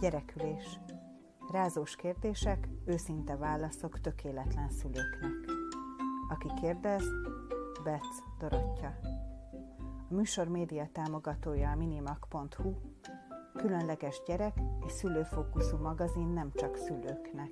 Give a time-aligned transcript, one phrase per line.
[0.00, 0.80] Gyerekülés.
[1.52, 5.32] Rázós kérdések, őszinte válaszok tökéletlen szülőknek.
[6.28, 7.02] Aki kérdez,
[7.84, 8.06] Bec
[8.38, 8.98] Dorottya.
[10.10, 12.74] A műsor média támogatója a minimag.hu,
[13.56, 17.50] különleges gyerek és szülőfókuszú magazin nem csak szülőknek.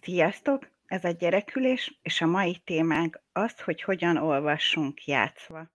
[0.00, 0.75] Sziasztok!
[0.86, 5.74] Ez a gyerekülés, és a mai témánk az, hogy hogyan olvassunk játszva.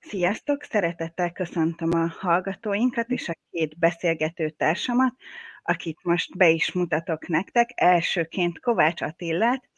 [0.00, 0.62] Sziasztok!
[0.62, 5.14] Szeretettel köszöntöm a hallgatóinkat és a két beszélgető társamat,
[5.62, 7.70] akit most be is mutatok nektek.
[7.74, 9.69] Elsőként Kovács Attillát,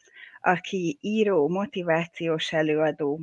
[0.45, 3.19] aki író, motivációs előadó,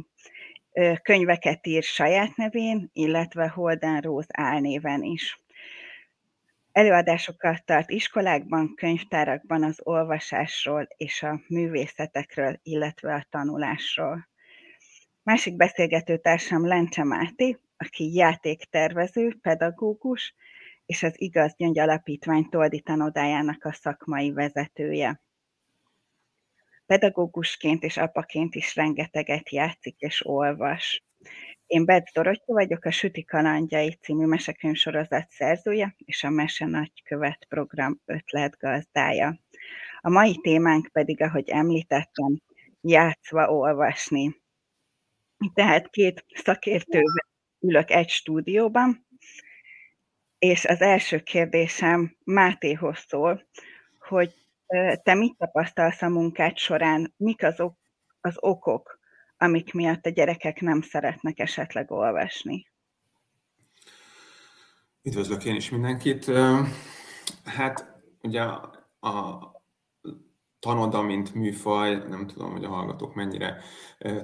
[1.02, 5.40] könyveket ír saját nevén, illetve Holden Rose álnéven is.
[6.72, 14.28] Előadásokat tart iskolákban, könyvtárakban az olvasásról és a művészetekről, illetve a tanulásról.
[15.22, 20.34] Másik beszélgető társam Lencse Máté, aki játéktervező, pedagógus,
[20.86, 25.20] és az Igaz Gyöngy Alapítvány Toldi tanodájának a szakmai vezetője
[26.90, 31.02] pedagógusként és apaként is rengeteget játszik és olvas.
[31.66, 38.00] Én Bec Dorottya vagyok, a Süti Kalandjai című mesekönyvsorozat szerzője és a Mese Nagykövet program
[38.04, 39.38] ötletgazdája.
[40.00, 42.40] A mai témánk pedig, ahogy említettem,
[42.80, 44.40] játszva olvasni.
[45.54, 47.26] Tehát két szakértővel
[47.60, 49.06] ülök egy stúdióban,
[50.38, 53.46] és az első kérdésem Mátéhoz szól,
[53.98, 54.34] hogy
[55.02, 57.14] te mit tapasztalsz a munkád során?
[57.16, 57.78] Mik azok
[58.20, 58.98] az okok,
[59.36, 62.68] amik miatt a gyerekek nem szeretnek esetleg olvasni?
[65.02, 66.30] Üdvözlök én is mindenkit.
[67.44, 68.42] Hát ugye
[69.00, 69.52] a
[70.58, 73.62] tanoda, mint műfaj, nem tudom, hogy a hallgatók mennyire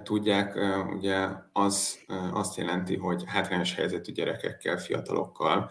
[0.02, 0.54] tudják,
[0.94, 1.98] ugye az
[2.32, 5.70] azt jelenti, hogy hátrányos helyzetű gyerekekkel, fiatalokkal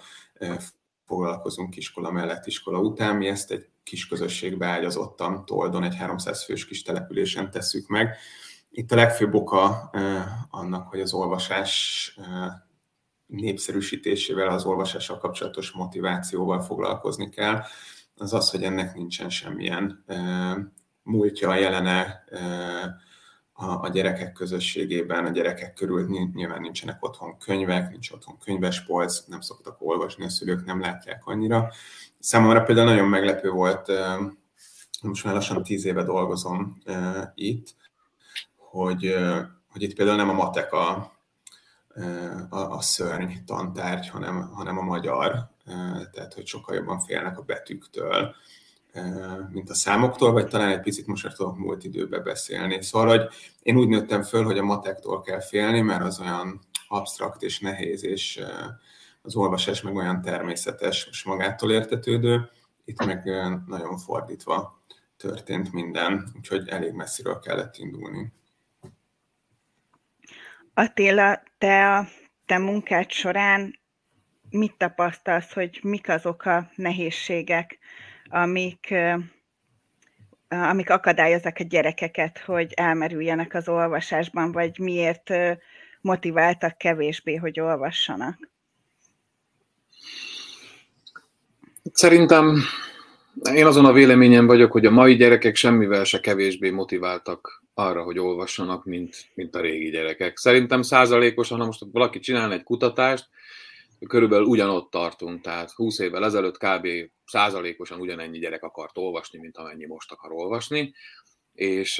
[1.05, 3.15] foglalkozunk iskola mellett, iskola után.
[3.15, 8.17] Mi ezt egy kis közösségbe ágyazottan Toldon, egy 300 fős kis településen tesszük meg.
[8.69, 9.91] Itt a legfőbb oka
[10.49, 12.17] annak, hogy az olvasás
[13.25, 17.63] népszerűsítésével, az olvasással kapcsolatos motivációval foglalkozni kell,
[18.15, 20.05] az az, hogy ennek nincsen semmilyen
[21.03, 22.23] múltja, jelene,
[23.57, 29.41] a, a gyerekek közösségében, a gyerekek körül nyilván nincsenek otthon könyvek, nincs otthon könyvespolc, nem
[29.41, 31.71] szoktak olvasni, a szülők nem látják annyira.
[32.19, 33.91] Számomra például nagyon meglepő volt,
[35.01, 36.81] most már lassan tíz éve dolgozom
[37.35, 37.75] itt,
[38.55, 39.15] hogy,
[39.71, 41.11] hogy itt például nem a matek a,
[42.49, 45.49] a, a szörny tantárgy, hanem, hanem a magyar,
[46.11, 48.35] tehát hogy sokkal jobban félnek a betűktől,
[49.51, 52.83] mint a számoktól, vagy talán egy picit most már tudok múlt időbe beszélni.
[52.83, 53.27] Szóval, hogy
[53.61, 58.03] én úgy nőttem föl, hogy a matektól kell félni, mert az olyan absztrakt és nehéz,
[58.03, 58.43] és
[59.21, 62.49] az olvasás meg olyan természetes, és magától értetődő.
[62.85, 63.23] Itt meg
[63.67, 64.83] nagyon fordítva
[65.17, 68.33] történt minden, úgyhogy elég messziről kellett indulni.
[70.73, 72.07] Attila, te a
[72.45, 73.79] te munkád során
[74.49, 77.77] mit tapasztalsz, hogy mik azok a nehézségek,
[78.35, 78.93] amik,
[80.47, 85.31] amik akadályozzák a gyerekeket, hogy elmerüljenek az olvasásban, vagy miért
[86.01, 88.49] motiváltak kevésbé, hogy olvassanak?
[91.93, 92.61] Szerintem
[93.53, 98.19] én azon a véleményen vagyok, hogy a mai gyerekek semmivel se kevésbé motiváltak arra, hogy
[98.19, 100.37] olvassanak, mint, mint a régi gyerekek.
[100.37, 103.27] Szerintem százalékosan, ha most valaki csinál egy kutatást,
[104.07, 106.87] körülbelül ugyanott tartunk, tehát 20 évvel ezelőtt kb.
[107.25, 110.93] százalékosan ugyanennyi gyerek akart olvasni, mint amennyi most akar olvasni,
[111.53, 111.95] és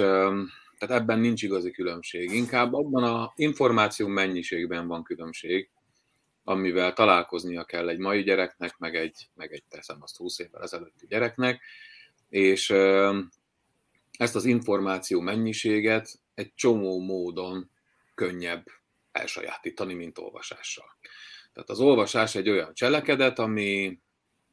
[0.78, 2.32] tehát ebben nincs igazi különbség.
[2.32, 5.70] Inkább abban a információ mennyiségben van különbség,
[6.44, 11.06] amivel találkoznia kell egy mai gyereknek, meg egy, meg egy teszem azt 20 évvel ezelőtti
[11.08, 11.62] gyereknek,
[12.30, 12.70] és
[14.18, 17.70] ezt az információ mennyiséget egy csomó módon
[18.16, 18.66] könnyebb
[19.12, 20.86] elsajátítani, mint olvasással.
[21.55, 23.99] Tehát az olvasás egy olyan cselekedet, ami,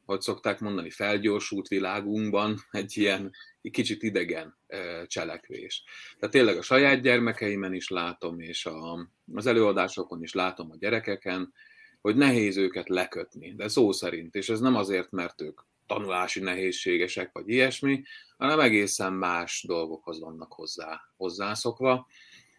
[0.05, 4.57] hogy szokták mondani, felgyorsult világunkban egy ilyen egy kicsit idegen
[5.05, 5.83] cselekvés.
[6.19, 11.53] Tehát tényleg a saját gyermekeimen is látom, és a, az előadásokon is látom a gyerekeken,
[12.01, 17.29] hogy nehéz őket lekötni, de szó szerint, és ez nem azért, mert ők tanulási nehézségesek,
[17.33, 18.03] vagy ilyesmi,
[18.37, 22.07] hanem egészen más dolgokhoz vannak hozzá, hozzászokva,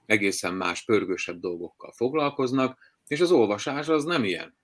[0.06, 4.54] egészen más, pörgősebb dolgokkal foglalkoznak, és az olvasás az nem ilyen.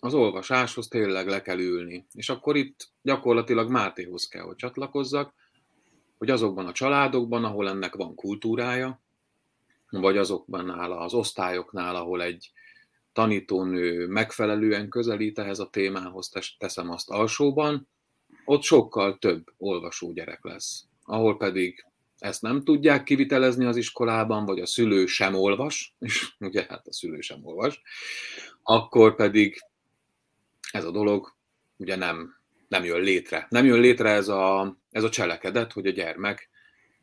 [0.00, 2.06] Az olvasáshoz tényleg le kell ülni.
[2.12, 5.34] És akkor itt gyakorlatilag Mátéhoz kell, hogy csatlakozzak,
[6.18, 9.00] hogy azokban a családokban, ahol ennek van kultúrája,
[9.90, 12.52] vagy azokban nála, az osztályoknál, ahol egy
[13.12, 17.88] tanítónő megfelelően közelít ehhez a témához, teszem azt alsóban,
[18.44, 20.84] ott sokkal több olvasó gyerek lesz.
[21.04, 21.86] Ahol pedig
[22.22, 26.92] ezt nem tudják kivitelezni az iskolában, vagy a szülő sem olvas, és ugye hát a
[26.92, 27.82] szülő sem olvas,
[28.62, 29.60] akkor pedig
[30.72, 31.34] ez a dolog
[31.76, 32.34] ugye nem,
[32.68, 33.46] nem jön létre.
[33.50, 36.48] Nem jön létre ez a, ez a cselekedet, hogy a gyermek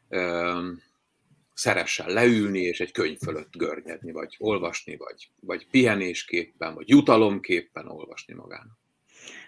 [0.10, 0.70] ö,
[1.54, 8.34] szeressen leülni, és egy könyv fölött görnyedni, vagy olvasni, vagy, vagy pihenésképpen, vagy jutalomképpen olvasni
[8.34, 8.78] magának.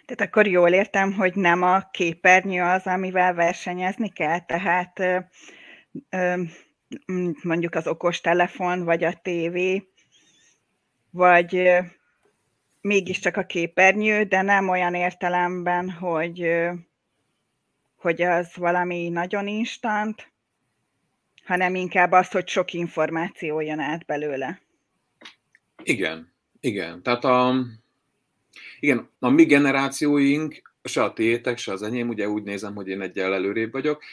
[0.05, 4.99] Tehát akkor jól értem, hogy nem a képernyő az, amivel versenyezni kell, tehát
[7.43, 9.87] mondjuk az okostelefon, vagy a tévé,
[11.09, 11.69] vagy
[12.81, 16.47] mégiscsak a képernyő, de nem olyan értelemben, hogy,
[17.95, 20.31] hogy az valami nagyon instant,
[21.45, 24.61] hanem inkább az, hogy sok információ jön át belőle.
[25.83, 27.03] Igen, igen.
[27.03, 27.55] Tehát a,
[28.79, 33.01] igen, a mi generációink, se a tiétek, se az enyém, ugye úgy nézem, hogy én
[33.01, 34.03] egyel előrébb vagyok,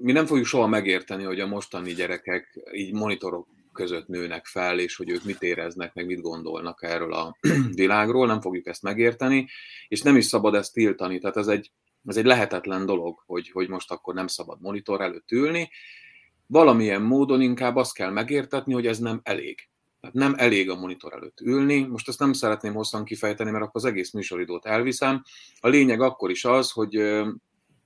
[0.00, 4.96] mi nem fogjuk soha megérteni, hogy a mostani gyerekek így monitorok között nőnek fel, és
[4.96, 7.36] hogy ők mit éreznek, meg mit gondolnak erről a
[7.74, 9.48] világról, nem fogjuk ezt megérteni,
[9.88, 11.70] és nem is szabad ezt tiltani, tehát ez egy,
[12.04, 15.70] ez egy lehetetlen dolog, hogy, hogy most akkor nem szabad monitor előtt ülni,
[16.46, 19.68] valamilyen módon inkább azt kell megértetni, hogy ez nem elég.
[20.06, 21.80] Tehát nem elég a monitor előtt ülni.
[21.80, 25.22] Most ezt nem szeretném hosszan kifejteni, mert akkor az egész műsoridót elviszem.
[25.60, 26.96] A lényeg akkor is az, hogy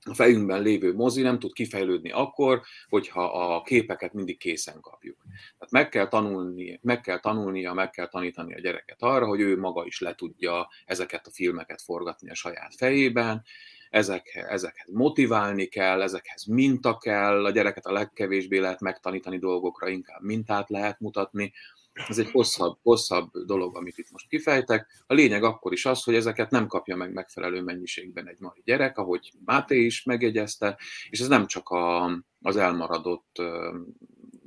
[0.05, 5.17] a fejünkben lévő mozi nem tud kifejlődni akkor, hogyha a képeket mindig készen kapjuk.
[5.57, 9.59] Tehát meg kell, tanulni, meg kell tanulnia, meg kell tanítani a gyereket arra, hogy ő
[9.59, 13.43] maga is le tudja ezeket a filmeket forgatni a saját fejében,
[13.89, 20.21] ezek, ezekhez motiválni kell, ezekhez minta kell, a gyereket a legkevésbé lehet megtanítani dolgokra, inkább
[20.21, 21.53] mintát lehet mutatni,
[21.93, 25.03] ez egy hosszabb, hosszabb dolog, amit itt most kifejtek.
[25.07, 28.97] A lényeg akkor is az, hogy ezeket nem kapja meg megfelelő mennyiségben egy mai gyerek,
[28.97, 30.77] ahogy Máté is megjegyezte,
[31.09, 32.05] és ez nem csak a,
[32.41, 33.41] az elmaradott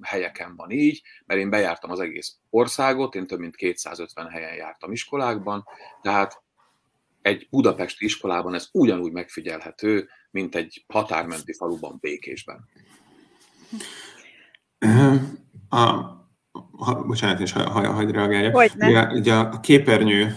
[0.00, 4.92] helyeken van így, mert én bejártam az egész országot, én több mint 250 helyen jártam
[4.92, 5.64] iskolákban,
[6.02, 6.42] tehát
[7.22, 12.68] egy budapesti iskolában ez ugyanúgy megfigyelhető, mint egy határmenti faluban Békésben.
[15.68, 16.23] A
[16.78, 18.54] ha, bocsánat, és ha, ha, hagyj reagáljak.
[18.74, 20.36] Ugye, ugye a képernyő,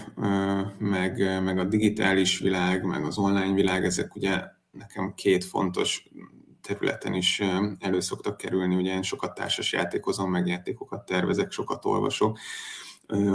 [0.78, 6.08] meg, meg a digitális világ, meg az online világ, ezek ugye nekem két fontos
[6.62, 7.42] területen is
[7.78, 8.74] elő szoktak kerülni.
[8.74, 12.38] Ugye én sokat társas játékozom, meg játékokat tervezek, sokat olvasok,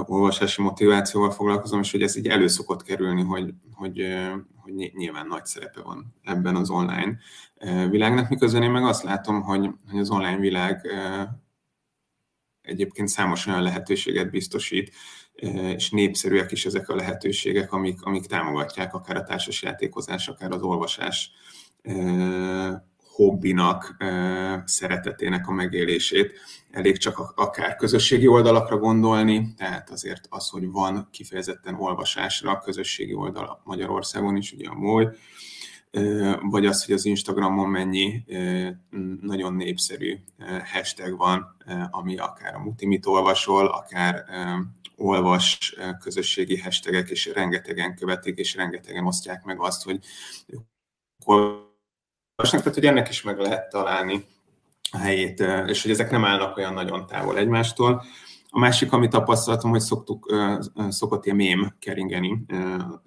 [0.05, 4.01] olvasási motivációval foglalkozom, és hogy ez így elő szokott kerülni, hogy, hogy,
[4.55, 7.17] hogy nyilván nagy szerepe van ebben az online
[7.89, 10.87] világnak, miközben én meg azt látom, hogy, hogy az online világ
[12.63, 14.93] egyébként számos olyan lehetőséget biztosít,
[15.75, 21.31] és népszerűek is ezek a lehetőségek, amik, amik támogatják akár a társasjátékozás, akár az olvasás
[23.13, 23.95] hobbinak,
[24.65, 26.39] szeretetének a megélését.
[26.71, 33.13] Elég csak akár közösségi oldalakra gondolni, tehát azért az, hogy van kifejezetten olvasásra a közösségi
[33.13, 35.15] oldal Magyarországon is, ugye a MOL,
[36.41, 38.23] vagy az, hogy az Instagramon mennyi
[39.21, 40.19] nagyon népszerű
[40.73, 41.55] hashtag van,
[41.91, 44.25] ami akár a mutimit olvasol, akár
[44.95, 49.99] olvas közösségi hashtagek, és rengetegen követik, és rengetegen osztják meg azt, hogy
[51.25, 54.25] olvasnak, tehát hogy ennek is meg lehet találni
[54.91, 58.03] a helyét, és hogy ezek nem állnak olyan nagyon távol egymástól.
[58.49, 60.35] A másik, amit tapasztaltam, hogy szoktuk,
[60.89, 62.45] szokott ilyen mém keringeni,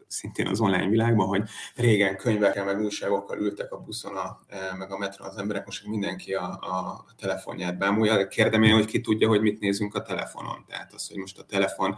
[0.07, 1.43] szintén az online világban, hogy
[1.75, 4.41] régen könyvekkel, meg újságokkal ültek a buszon, a,
[4.79, 8.29] meg a metron az emberek, most mindenki a, a telefonját bámulja.
[8.29, 10.65] Kérdem én, hogy ki tudja, hogy mit nézünk a telefonon.
[10.69, 11.97] Tehát az, hogy most a telefon,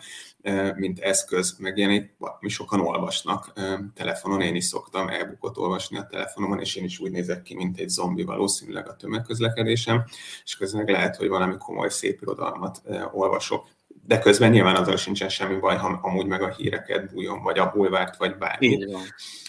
[0.74, 3.52] mint eszköz megjelenik, mi sokan olvasnak
[3.94, 7.78] telefonon, én is szoktam elbukott olvasni a telefonomon, és én is úgy nézek ki, mint
[7.78, 10.04] egy zombi valószínűleg a tömegközlekedésem,
[10.44, 13.66] és közben lehet, hogy valami komoly szép irodalmat olvasok
[14.08, 17.70] de közben nyilván azzal sincsen semmi baj, ha amúgy meg a híreket bújjon, vagy a
[17.74, 18.86] bulvárt, vagy bármi.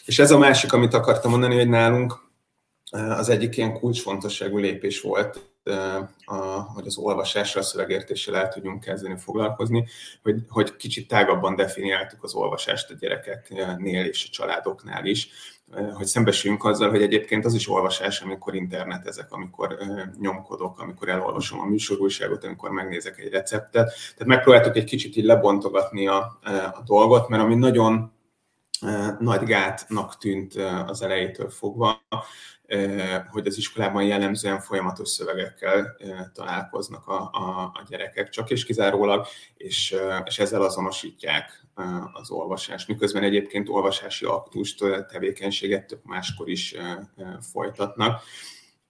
[0.05, 2.13] És ez a másik, amit akartam mondani, hogy nálunk
[2.91, 5.39] az egyik ilyen kulcsfontosságú lépés volt
[6.25, 6.35] a,
[6.73, 9.87] hogy az olvasással, a szövegértéssel el tudjunk kezdeni foglalkozni,
[10.23, 15.29] hogy, hogy kicsit tágabban definiáltuk az olvasást a gyerekeknél és a családoknál is,
[15.93, 19.77] hogy szembesüljünk azzal, hogy egyébként az is olvasás, amikor internetezek, amikor
[20.19, 23.85] nyomkodok, amikor elolvasom a műsorújságot, amikor megnézek egy receptet.
[23.91, 26.39] Tehát megpróbáltuk egy kicsit így lebontogatni a,
[26.73, 28.11] a dolgot, mert ami nagyon
[29.19, 30.55] nagy gátnak tűnt
[30.87, 32.01] az elejétől fogva,
[33.29, 35.95] hogy az iskolában jellemzően folyamatos szövegekkel
[36.33, 39.25] találkoznak a, a, a gyerekek csak és kizárólag,
[39.57, 39.95] és,
[40.25, 41.67] és ezzel azonosítják
[42.13, 44.79] az olvasást, miközben egyébként olvasási aktust,
[45.11, 46.75] tevékenységet több máskor is
[47.51, 48.21] folytatnak,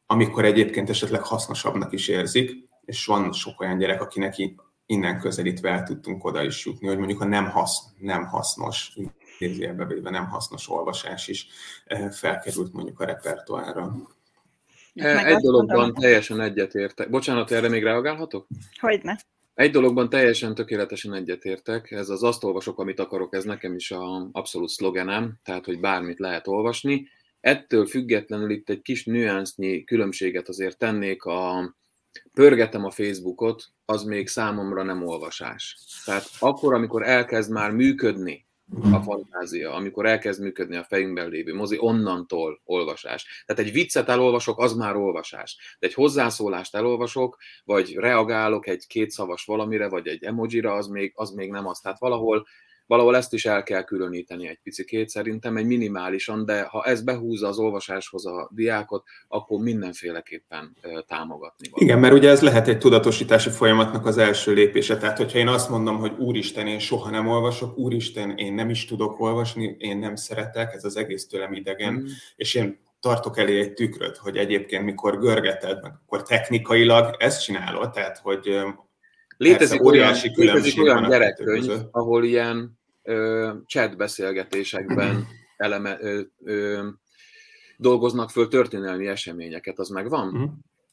[0.05, 4.35] amikor egyébként esetleg hasznosabbnak is érzik, és van sok olyan gyerek, akinek
[4.85, 8.97] innen közelítve el tudtunk oda is jutni, hogy mondjuk a nem, hasz, nem hasznos
[9.39, 11.47] idézőjelbe véve nem hasznos olvasás is
[12.11, 13.95] felkerült mondjuk a repertoárra.
[14.93, 17.09] Egy dologban teljesen egyetértek.
[17.09, 18.47] Bocsánat, erre még reagálhatok?
[18.79, 19.19] Hogyne.
[19.59, 24.29] Egy dologban teljesen tökéletesen egyetértek, ez az azt olvasok, amit akarok, ez nekem is a
[24.31, 27.07] abszolút szlogenem, tehát, hogy bármit lehet olvasni.
[27.39, 31.75] Ettől függetlenül itt egy kis nüansznyi különbséget azért tennék a
[32.33, 35.77] pörgetem a Facebookot, az még számomra nem olvasás.
[36.05, 38.47] Tehát akkor, amikor elkezd már működni
[38.91, 43.43] a fantázia, amikor elkezd működni a fejünkben lévő mozi, onnantól olvasás.
[43.45, 45.77] Tehát egy viccet elolvasok, az már olvasás.
[45.79, 51.29] De egy hozzászólást elolvasok, vagy reagálok egy kétszavas valamire, vagy egy emojira, az még, az
[51.29, 51.79] még nem az.
[51.79, 52.47] Tehát valahol
[52.89, 57.47] valahol ezt is el kell különíteni egy picikét, szerintem egy minimálisan, de ha ez behúzza
[57.47, 60.75] az olvasáshoz a diákot, akkor mindenféleképpen
[61.07, 61.69] támogatni.
[61.69, 61.81] Van.
[61.81, 64.97] Igen, mert ugye ez lehet egy tudatosítási folyamatnak az első lépése.
[64.97, 68.85] Tehát, hogyha én azt mondom, hogy úristen, én soha nem olvasok, úristen, én nem is
[68.85, 72.05] tudok olvasni, én nem szeretek, ez az egész tőlem idegen, mm.
[72.35, 77.91] és én tartok elé egy tükröt, hogy egyébként mikor görgeted, meg akkor technikailag ezt csinálod,
[77.91, 78.61] tehát hogy
[79.39, 82.78] Létezik olyan, létezik olyan gyerekkönyv, ahol ilyen
[83.09, 86.87] ö, chat beszélgetésekben eleme, ö, ö,
[87.77, 90.37] dolgoznak föl történelmi eseményeket, az megvan?
[90.37, 90.43] Mm.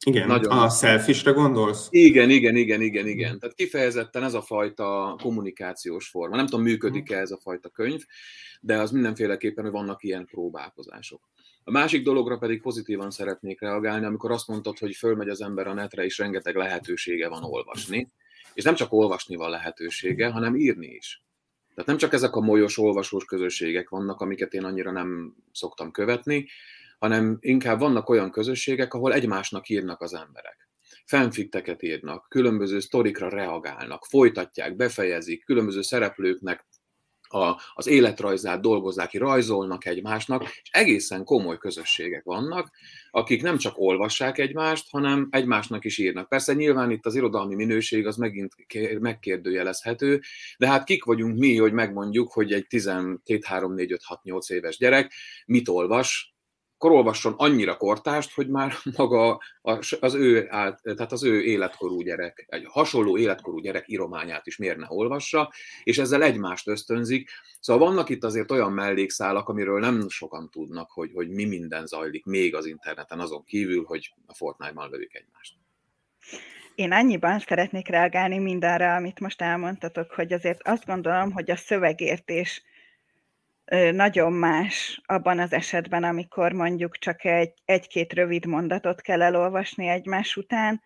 [0.05, 1.87] Igen, Nagyon a selfishre gondolsz?
[1.91, 3.39] Igen, igen, igen, igen, igen.
[3.39, 6.37] Tehát kifejezetten ez a fajta kommunikációs forma.
[6.37, 8.01] Nem tudom, működik-e ez a fajta könyv,
[8.61, 11.21] de az mindenféleképpen, hogy vannak ilyen próbálkozások.
[11.65, 15.75] A másik dologra pedig pozitívan szeretnék reagálni, amikor azt mondtad, hogy fölmegy az ember a
[15.75, 18.09] netre, és rengeteg lehetősége van olvasni.
[18.55, 21.23] És nem csak olvasni van lehetősége, hanem írni is.
[21.77, 26.47] Tehát nem csak ezek a molyos olvasós közösségek vannak, amiket én annyira nem szoktam követni,
[26.99, 30.69] hanem inkább vannak olyan közösségek, ahol egymásnak írnak az emberek.
[31.05, 36.67] Fanfikteket írnak, különböző sztorikra reagálnak, folytatják, befejezik, különböző szereplőknek
[37.29, 42.71] a, az életrajzát dolgozzák ki, rajzolnak egymásnak, és egészen komoly közösségek vannak,
[43.11, 46.29] akik nem csak olvassák egymást, hanem egymásnak is írnak.
[46.29, 48.53] Persze nyilván itt az irodalmi minőség az megint
[49.01, 50.21] megkérdőjelezhető,
[50.59, 54.51] de hát kik vagyunk mi, hogy megmondjuk, hogy egy 12, 3, 4, 5, 6, 8
[54.51, 55.13] éves gyerek
[55.47, 56.36] mit olvas,
[56.79, 59.41] akkor annyira kortást, hogy már maga
[60.01, 64.77] az ő, át, tehát az ő életkorú gyerek, egy hasonló életkorú gyerek írományát is miért
[64.77, 65.53] ne olvassa,
[65.83, 67.31] és ezzel egymást ösztönzik.
[67.61, 72.25] Szóval vannak itt azért olyan mellékszálak, amiről nem sokan tudnak, hogy, hogy mi minden zajlik
[72.25, 75.55] még az interneten, azon kívül, hogy a Fortnite-ban lövik egymást.
[76.75, 82.63] Én annyiban szeretnék reagálni mindenre, amit most elmondtatok, hogy azért azt gondolom, hogy a szövegértés
[83.93, 90.37] nagyon más abban az esetben, amikor mondjuk csak egy, egy-két rövid mondatot kell elolvasni egymás
[90.37, 90.83] után,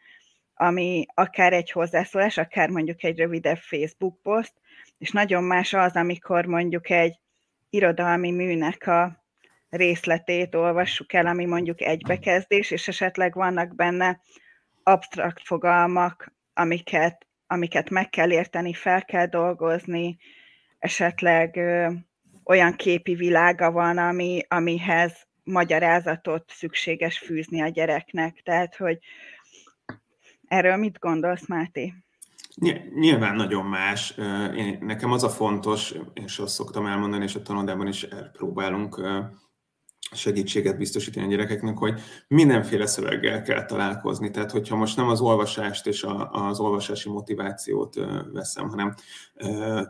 [0.54, 4.54] ami akár egy hozzászólás, akár mondjuk egy rövidebb Facebook poszt,
[4.98, 7.18] és nagyon más az, amikor mondjuk egy
[7.70, 9.24] irodalmi műnek a
[9.70, 14.20] részletét olvassuk el, ami mondjuk egy bekezdés, és esetleg vannak benne
[14.82, 20.18] absztrakt fogalmak, amiket, amiket meg kell érteni, fel kell dolgozni,
[20.78, 21.60] esetleg
[22.44, 28.40] olyan képi világa van, ami, amihez magyarázatot szükséges fűzni a gyereknek.
[28.44, 28.98] Tehát, hogy
[30.48, 31.94] erről mit gondolsz, Máté?
[32.94, 34.14] Nyilván nagyon más.
[34.80, 39.00] Nekem az a fontos, és azt szoktam elmondani, és a tanodában is próbálunk
[40.12, 44.30] segítséget biztosítani a gyerekeknek, hogy mindenféle szöveggel kell találkozni.
[44.30, 47.94] Tehát, hogyha most nem az olvasást és a, az olvasási motivációt
[48.32, 48.94] veszem, hanem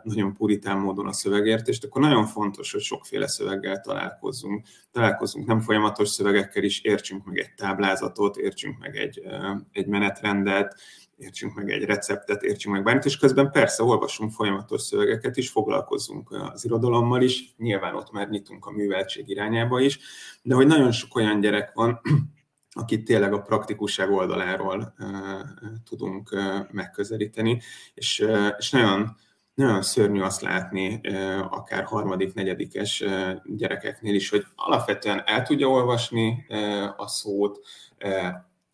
[0.03, 4.65] nagyon puritán módon a szövegértést, akkor nagyon fontos, hogy sokféle szöveggel találkozzunk.
[4.91, 9.21] Találkozzunk nem folyamatos szövegekkel is, értsünk meg egy táblázatot, értsünk meg egy,
[9.71, 10.79] egy menetrendet,
[11.21, 16.31] értsünk meg egy receptet, értsünk meg bármit, és közben persze olvasunk folyamatos szövegeket is, foglalkozunk
[16.31, 19.99] az irodalommal is, nyilván ott már nyitunk a műveltség irányába is,
[20.41, 22.01] de hogy nagyon sok olyan gyerek van,
[22.81, 24.93] akit tényleg a praktikusság oldaláról
[25.89, 26.35] tudunk
[26.71, 27.61] megközelíteni,
[27.93, 28.25] és,
[28.57, 29.15] és nagyon,
[29.53, 31.01] nagyon szörnyű azt látni,
[31.49, 33.03] akár harmadik, negyedikes
[33.45, 36.45] gyerekeknél is, hogy alapvetően el tudja olvasni
[36.97, 37.59] a szót,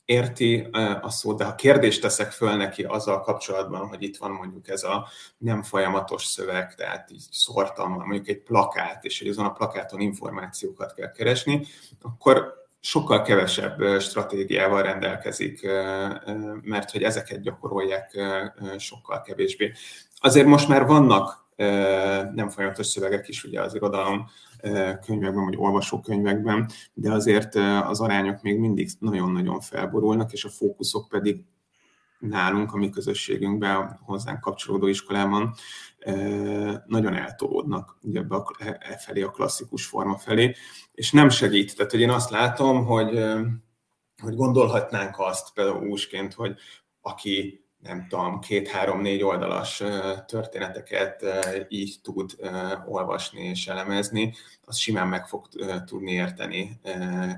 [0.08, 0.68] érti
[1.02, 4.84] a szót, de ha kérdést teszek föl neki azzal kapcsolatban, hogy itt van mondjuk ez
[4.84, 10.00] a nem folyamatos szöveg, tehát így szórtam mondjuk egy plakát, és hogy azon a plakáton
[10.00, 11.66] információkat kell keresni,
[12.02, 15.68] akkor sokkal kevesebb stratégiával rendelkezik,
[16.62, 18.20] mert hogy ezeket gyakorolják
[18.78, 19.72] sokkal kevésbé.
[20.20, 21.47] Azért most már vannak
[22.34, 24.30] nem folyamatos szövegek is ugye az irodalom
[25.06, 31.44] könyvekben, vagy olvasókönyvekben, de azért az arányok még mindig nagyon-nagyon felborulnak, és a fókuszok pedig
[32.20, 35.54] nálunk, a mi közösségünkben, hozzánk kapcsolódó iskolában
[36.86, 40.56] nagyon eltolódnak ugye ebbe a, e, e felé, a klasszikus forma felé,
[40.92, 41.76] és nem segít.
[41.76, 43.24] Tehát, hogy én azt látom, hogy,
[44.22, 46.56] hogy gondolhatnánk azt úsként, hogy
[47.02, 49.84] aki nem tudom, két-három-négy oldalas
[50.26, 51.26] történeteket
[51.70, 52.36] így tud
[52.86, 54.34] olvasni és elemezni,
[54.66, 55.48] az simán meg fog
[55.86, 56.80] tudni érteni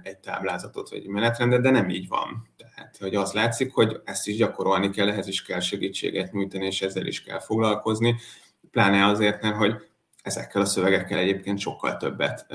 [0.04, 2.50] egy táblázatot vagy egy menetrendet, de nem így van.
[2.58, 6.82] Tehát, hogy az látszik, hogy ezt is gyakorolni kell, ehhez is kell segítséget nyújtani, és
[6.82, 8.16] ezzel is kell foglalkozni,
[8.72, 9.88] pláne azért, mert hogy
[10.24, 12.46] ezekkel a szövegekkel egyébként sokkal többet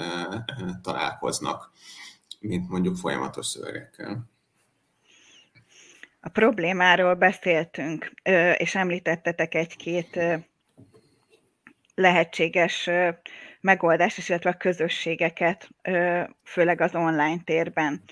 [0.83, 1.71] találkoznak,
[2.41, 4.33] mint mondjuk folyamatos szövegekkel.
[6.27, 8.13] A problémáról beszéltünk,
[8.57, 10.21] és említettetek egy-két
[11.95, 12.91] lehetséges
[13.61, 15.69] megoldást, illetve a közösségeket,
[16.45, 18.03] főleg az online térben.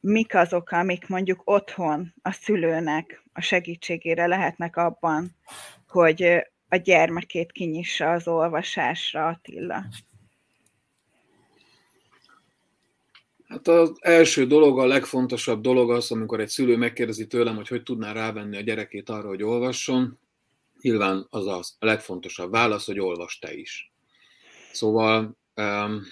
[0.00, 5.36] Mik azok, amik mondjuk otthon a szülőnek a segítségére lehetnek abban,
[5.88, 9.84] hogy a gyermekét kinyissa az olvasásra, Attila?
[13.48, 17.82] Hát az első dolog, a legfontosabb dolog az, amikor egy szülő megkérdezi tőlem, hogy hogy
[17.82, 20.18] tudná rávenni a gyerekét arra, hogy olvasson,
[20.80, 23.92] nyilván az a legfontosabb válasz, hogy olvas te is.
[24.72, 26.02] Szóval um,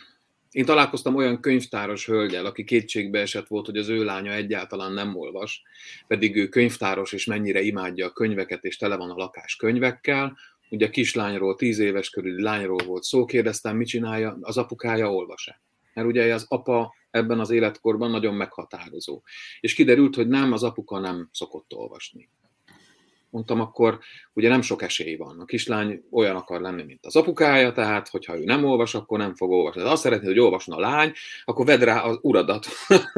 [0.51, 5.17] én találkoztam olyan könyvtáros hölgyel, aki kétségbe esett volt, hogy az ő lánya egyáltalán nem
[5.17, 5.63] olvas,
[6.07, 10.37] pedig ő könyvtáros, és mennyire imádja a könyveket, és tele van a lakás könyvekkel.
[10.71, 15.61] Ugye kislányról, tíz éves körüli lányról volt szó, kérdeztem, mit csinálja, az apukája olvas-e?
[15.97, 19.23] Mert ugye az apa ebben az életkorban nagyon meghatározó.
[19.61, 22.29] És kiderült, hogy nem, az apuka nem szokott olvasni.
[23.31, 23.99] Mondtam, akkor
[24.33, 25.41] ugye nem sok esély van.
[25.41, 29.35] A kislány olyan akar lenni, mint az apukája, tehát hogyha ő nem olvas, akkor nem
[29.35, 29.83] fog olvasni.
[29.83, 31.13] De azt szeretné, hogy olvasson a lány,
[31.45, 32.67] akkor vedd rá az uradat,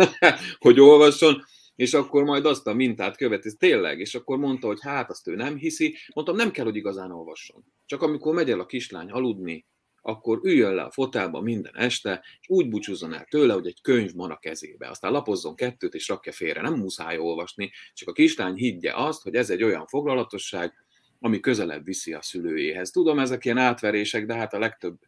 [0.58, 1.42] hogy olvasson,
[1.76, 5.34] és akkor majd azt a mintát követi, tényleg, és akkor mondta, hogy hát azt ő
[5.34, 5.96] nem hiszi.
[6.14, 7.64] Mondtam, nem kell, hogy igazán olvasson.
[7.86, 9.66] Csak amikor megy el a kislány aludni,
[10.08, 14.14] akkor üljön le a fotelba minden este, és úgy búcsúzzon el tőle, hogy egy könyv
[14.14, 14.88] van a kezébe.
[14.88, 16.60] Aztán lapozzon kettőt, és rakja félre.
[16.60, 20.72] Nem muszáj olvasni, csak a kislány higgye azt, hogy ez egy olyan foglalatosság,
[21.20, 22.90] ami közelebb viszi a szülőjéhez.
[22.90, 24.98] Tudom, ezek ilyen átverések, de hát a legtöbb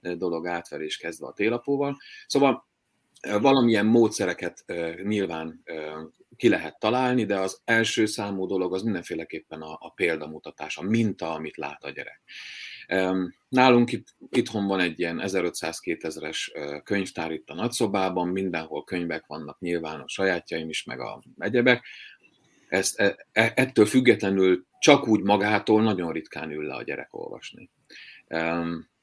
[0.00, 1.96] eh, dolog átverés kezdve a télapóval.
[2.26, 2.68] Szóval
[3.20, 5.62] eh, valamilyen módszereket eh, nyilván
[6.36, 11.32] ki lehet találni, de az első számú dolog az mindenféleképpen a, a példamutatás, a minta,
[11.32, 12.22] amit lát a gyerek.
[13.48, 16.52] Nálunk itt, itthon van egy ilyen 1500-2000-es
[16.84, 21.84] könyvtár itt a nagyszobában, mindenhol könyvek vannak, nyilván a sajátjaim is, meg a egyebek.
[22.68, 27.70] Ezt, e, e, ettől függetlenül csak úgy magától nagyon ritkán ül le a gyerek olvasni.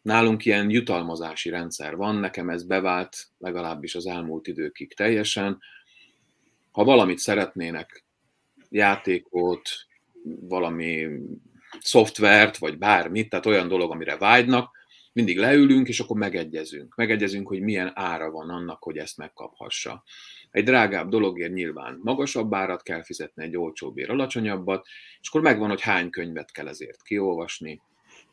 [0.01, 5.59] Nálunk ilyen jutalmazási rendszer van, nekem ez bevált legalábbis az elmúlt időkig teljesen.
[6.71, 8.05] Ha valamit szeretnének,
[8.69, 9.69] játékot,
[10.23, 11.07] valami
[11.79, 14.79] szoftvert, vagy bármit, tehát olyan dolog, amire vágynak,
[15.13, 16.95] mindig leülünk, és akkor megegyezünk.
[16.95, 20.03] Megegyezünk, hogy milyen ára van annak, hogy ezt megkaphassa.
[20.51, 24.87] Egy drágább dologért nyilván magasabb árat kell fizetni, egy olcsóbbért alacsonyabbat,
[25.21, 27.81] és akkor megvan, hogy hány könyvet kell ezért kiolvasni,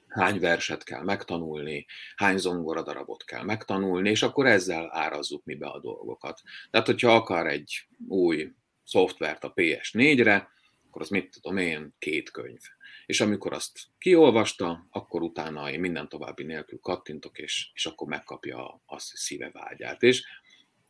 [0.09, 5.81] hány verset kell megtanulni, hány zongoradarabot kell megtanulni, és akkor ezzel árazzuk mi be a
[5.81, 6.41] dolgokat.
[6.71, 8.53] Tehát, hogyha akar egy új
[8.85, 10.49] szoftvert a PS4-re,
[10.89, 12.61] akkor az mit tudom én, két könyv
[13.09, 18.81] és amikor azt kiolvasta, akkor utána én minden további nélkül kattintok, és, és akkor megkapja
[18.87, 20.03] a szíve vágyát.
[20.03, 20.25] És,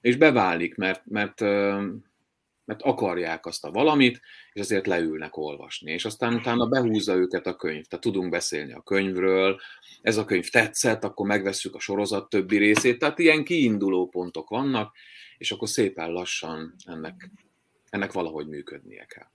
[0.01, 1.41] és beválik, mert, mert,
[2.65, 4.21] mert akarják azt a valamit,
[4.53, 5.93] és azért leülnek olvasni.
[5.93, 7.85] És aztán utána behúzza őket a könyv.
[7.85, 9.61] Tehát tudunk beszélni a könyvről,
[10.03, 12.99] ez a könyv tetszett, akkor megvesszük a sorozat többi részét.
[12.99, 14.97] Tehát ilyen kiinduló pontok vannak,
[15.37, 17.31] és akkor szépen lassan ennek,
[17.91, 19.29] ennek valahogy működnie kell.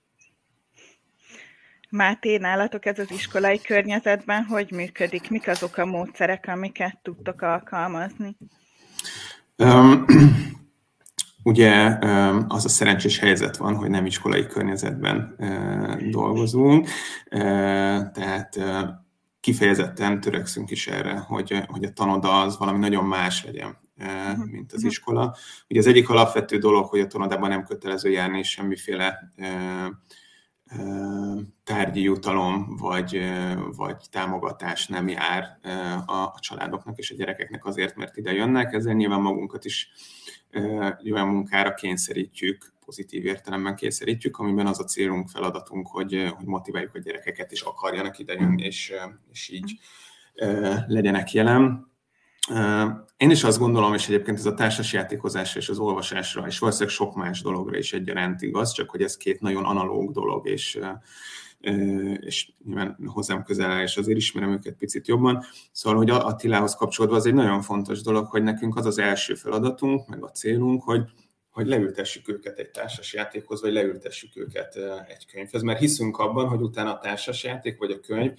[1.96, 5.30] Máté, nálatok ez az iskolai környezetben hogy működik?
[5.30, 8.36] Mik azok a módszerek, amiket tudtok alkalmazni?
[9.56, 10.04] Um,
[11.42, 11.98] ugye
[12.48, 15.36] az a szerencsés helyzet van, hogy nem iskolai környezetben
[16.10, 16.88] dolgozunk,
[18.12, 18.58] tehát
[19.40, 24.40] kifejezetten törekszünk is erre, hogy, hogy a tanoda az valami nagyon más legyen, mhm.
[24.50, 24.88] mint az mhm.
[24.88, 25.36] iskola.
[25.68, 29.32] Ugye az egyik alapvető dolog, hogy a tanodában nem kötelező járni semmiféle
[31.64, 33.20] tárgyi jutalom vagy,
[33.76, 35.58] vagy támogatás nem jár
[36.06, 39.90] a családoknak és a gyerekeknek azért, mert ide jönnek, ezzel nyilván magunkat is
[41.12, 46.98] olyan munkára kényszerítjük, pozitív értelemben kényszerítjük, amiben az a célunk, feladatunk, hogy, hogy motiváljuk a
[46.98, 48.92] gyerekeket, és akarjanak ide jönni, és,
[49.32, 49.78] és így
[50.86, 51.92] legyenek jelen.
[53.16, 57.14] Én is azt gondolom, és egyébként ez a társasjátékozásra és az olvasásra, és valószínűleg sok
[57.14, 60.78] más dologra is egyaránt igaz, csak hogy ez két nagyon analóg dolog, és,
[62.20, 65.44] és nyilván hozzám közel áll, és azért ismerem őket picit jobban.
[65.72, 70.08] Szóval, hogy Attilához kapcsolódva az egy nagyon fontos dolog, hogy nekünk az az első feladatunk,
[70.08, 71.10] meg a célunk, hogy,
[71.54, 74.76] hogy leültessük őket egy társasjátékhoz, vagy leültessük őket
[75.08, 78.32] egy könyvhez, mert hiszünk abban, hogy utána a társasjáték vagy a könyv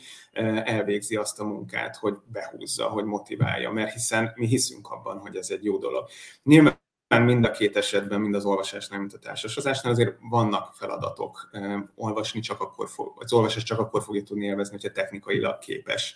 [0.63, 5.49] elvégzi azt a munkát, hogy behúzza, hogy motiválja, mert hiszen mi hiszünk abban, hogy ez
[5.49, 6.07] egy jó dolog.
[6.43, 6.83] Nyilván
[7.23, 11.49] mind a két esetben, mind az olvasásnál, mint a társasozásnál azért vannak feladatok.
[11.95, 16.15] Olvasni csak akkor fog, az olvasás csak akkor fogja tudni élvezni, hogyha technikailag képes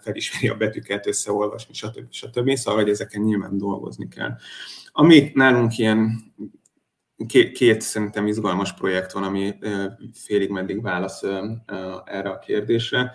[0.00, 2.12] felismeri a betűket, összeolvasni, stb.
[2.12, 2.54] stb.
[2.54, 4.34] Szóval, hogy ezeken nyilván dolgozni kell.
[4.92, 6.32] Ami nálunk ilyen
[7.26, 9.54] két, két szerintem izgalmas projekt van, ami
[10.14, 11.22] félig meddig válasz
[12.04, 13.14] erre a kérdésre.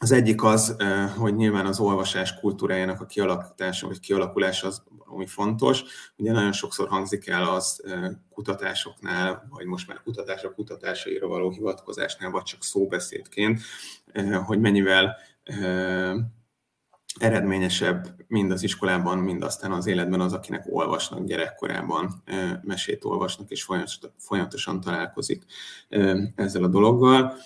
[0.00, 0.76] Az egyik az,
[1.16, 5.82] hogy nyilván az olvasás kultúrájának a kialakítása vagy kialakulása az ami fontos.
[6.16, 7.82] Ugye nagyon sokszor hangzik el az
[8.30, 13.60] kutatásoknál, vagy most már kutatások kutatásaira való hivatkozásnál, vagy csak szóbeszédként,
[14.44, 15.16] hogy mennyivel
[17.18, 22.22] eredményesebb mind az iskolában, mind aztán az életben az, akinek olvasnak gyerekkorában,
[22.62, 23.66] mesét olvasnak, és
[24.16, 25.44] folyamatosan találkozik
[26.34, 27.36] ezzel a dologgal.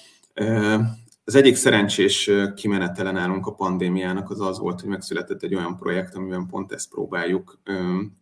[1.24, 6.14] Az egyik szerencsés kimenetele nálunk a pandémiának az az volt, hogy megszületett egy olyan projekt,
[6.14, 7.60] amiben pont ezt próbáljuk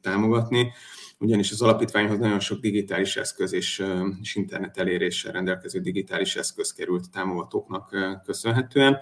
[0.00, 0.72] támogatni,
[1.18, 3.84] ugyanis az alapítványhoz nagyon sok digitális eszköz és,
[4.20, 8.98] és internet eléréssel rendelkező digitális eszköz került támogatóknak köszönhetően,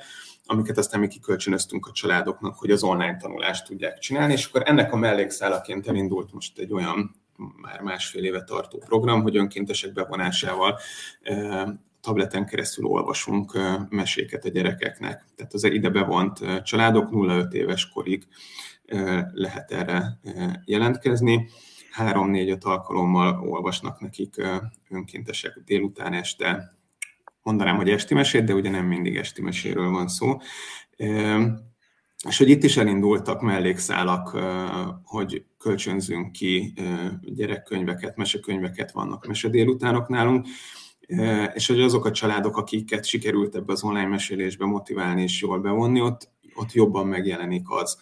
[0.46, 4.92] amiket aztán mi kikölcsönöztünk a családoknak, hogy az online tanulást tudják csinálni, és akkor ennek
[4.92, 7.16] a mellékszálaként elindult most egy olyan
[7.62, 10.78] már másfél éve tartó program, hogy önkéntesek bevonásával
[12.00, 13.58] tableten keresztül olvasunk
[13.88, 15.24] meséket a gyerekeknek.
[15.37, 18.26] Tehát az ide bevont családok 0-5 éves korig
[19.32, 20.18] lehet erre
[20.64, 21.48] jelentkezni.
[21.90, 24.42] Három-négy-öt alkalommal olvasnak nekik
[24.90, 26.76] önkéntesek délután, este,
[27.42, 30.37] mondanám, hogy esti mesét, de ugye nem mindig esti meséről van szó.
[32.28, 34.38] És hogy itt is elindultak mellékszálak,
[35.04, 36.72] hogy kölcsönzünk ki
[37.20, 40.46] gyerekkönyveket, mesekönyveket, vannak mesedélutánok nálunk,
[41.54, 46.00] és hogy azok a családok, akiket sikerült ebbe az online mesélésbe motiválni és jól bevonni,
[46.00, 47.98] ott, ott jobban megjelenik az,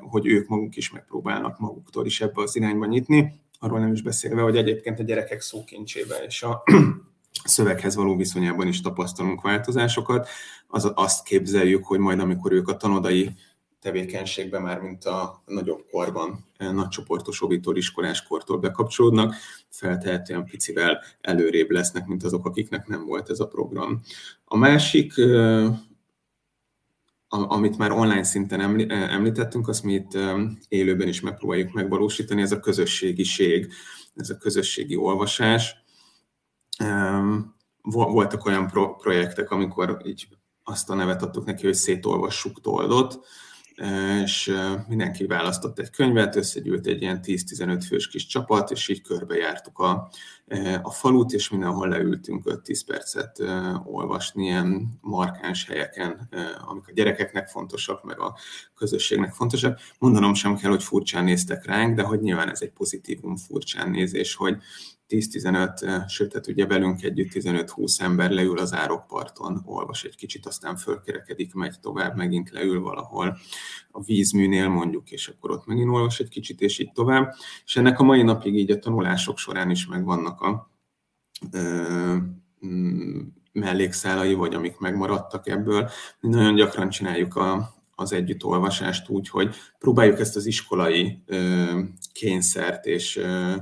[0.00, 4.40] hogy ők maguk is megpróbálnak maguktól is ebbe az irányba nyitni, arról nem is beszélve,
[4.42, 6.62] hogy egyébként a gyerekek szókincsébe és a
[7.44, 10.28] szöveghez való viszonyában is tapasztalunk változásokat,
[10.66, 13.34] az, azt képzeljük, hogy majd amikor ők a tanodai
[13.80, 19.34] tevékenységbe már, mint a nagyobb korban, eh, nagy csoportos obitól, iskoláskortól bekapcsolódnak,
[19.68, 24.00] feltehetően picivel előrébb lesznek, mint azok, akiknek nem volt ez a program.
[24.44, 25.76] A másik, eh,
[27.28, 28.60] amit már online szinten
[28.90, 30.18] eh, említettünk, azt mi itt
[30.68, 33.72] élőben is megpróbáljuk megvalósítani, ez a közösségiség,
[34.14, 35.76] ez a közösségi olvasás.
[37.82, 38.66] Voltak olyan
[38.98, 40.28] projektek, amikor így
[40.64, 43.26] azt a nevet adtuk neki, hogy szétolvassuk toldot,
[44.22, 44.54] és
[44.88, 50.10] mindenki választott egy könyvet, összegyűlt egy ilyen 10-15 fős kis csapat, és így körbejártuk a,
[50.82, 53.42] a falut, és mindenhol leültünk 5-10 percet
[53.84, 56.28] olvasni ilyen markáns helyeken,
[56.66, 58.38] amik a gyerekeknek fontosak, meg a
[58.74, 59.80] közösségnek fontosak.
[59.98, 64.34] Mondanom sem kell, hogy furcsán néztek ránk, de hogy nyilván ez egy pozitívum furcsán nézés,
[64.34, 64.56] hogy
[65.08, 70.76] 10-15, sőt, tehát ugye velünk együtt 15-20 ember leül az árokparton, olvas egy kicsit, aztán
[70.76, 73.38] fölkerekedik, megy tovább, megint leül valahol
[73.90, 77.34] a vízműnél mondjuk, és akkor ott megint olvas egy kicsit, és így tovább.
[77.64, 80.70] És ennek a mai napig így a tanulások során is megvannak a
[81.52, 82.16] ö,
[82.66, 83.20] mm,
[83.52, 85.90] mellékszálai, vagy amik megmaradtak ebből.
[86.20, 91.80] Mi nagyon gyakran csináljuk a, az együttolvasást úgy, hogy próbáljuk ezt az iskolai ö,
[92.12, 93.56] kényszert és ö,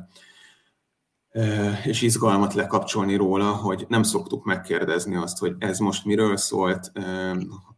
[1.85, 6.93] és izgalmat lekapcsolni róla, hogy nem szoktuk megkérdezni azt, hogy ez most miről szólt,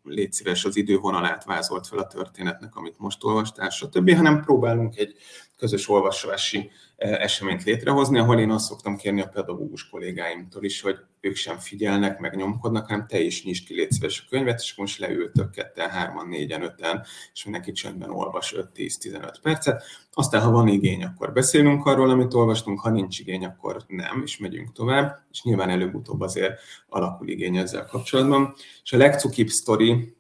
[0.02, 5.14] légy szíves az idővonalát vázolt fel a történetnek, amit most olvastál, stb., hanem próbálunk egy
[5.56, 11.36] közös olvasási eseményt létrehozni, ahol én azt szoktam kérni a pedagógus kollégáimtól is, hogy ők
[11.36, 14.98] sem figyelnek, meg nyomkodnak, hanem te is nyisd ki, légy szíves a könyvet, és most
[14.98, 19.82] leültök ketten, hárman, négyen, öten, és mindenki csöndben olvas 5-10-15 percet.
[20.12, 24.38] Aztán, ha van igény, akkor beszélünk arról, amit olvastunk, ha nincs igény, akkor nem, és
[24.38, 28.54] megyünk tovább, és nyilván előbb-utóbb azért alakul igény ezzel kapcsolatban.
[28.84, 30.16] És a legcukibb sztori,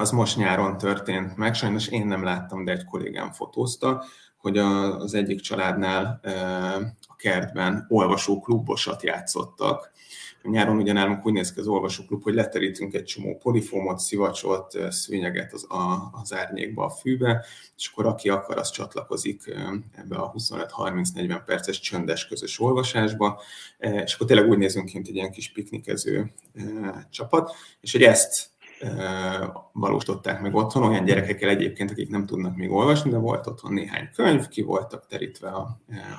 [0.00, 4.04] az most nyáron történt meg, sajnos én nem láttam, de egy kollégám fotózta,
[4.36, 6.20] hogy az egyik családnál
[7.16, 9.90] a kertben olvasóklubosat játszottak.
[10.42, 15.52] Nyáron ugye nálunk úgy néz ki az olvasóklub, hogy leterítünk egy csomó polifómot, szivacsot, szőnyeget
[15.52, 17.44] az, a, az árnyékba, a fűbe,
[17.76, 19.54] és akkor aki akar, az csatlakozik
[19.94, 23.40] ebbe a 25-30-40 perces csöndes közös olvasásba,
[23.78, 26.32] és akkor tényleg úgy nézünk ki, mint egy ilyen kis piknikező
[27.10, 28.50] csapat, és hogy ezt
[29.72, 34.10] valósították meg otthon, olyan gyerekekkel egyébként, akik nem tudnak még olvasni, de volt otthon néhány
[34.14, 35.52] könyv, ki voltak terítve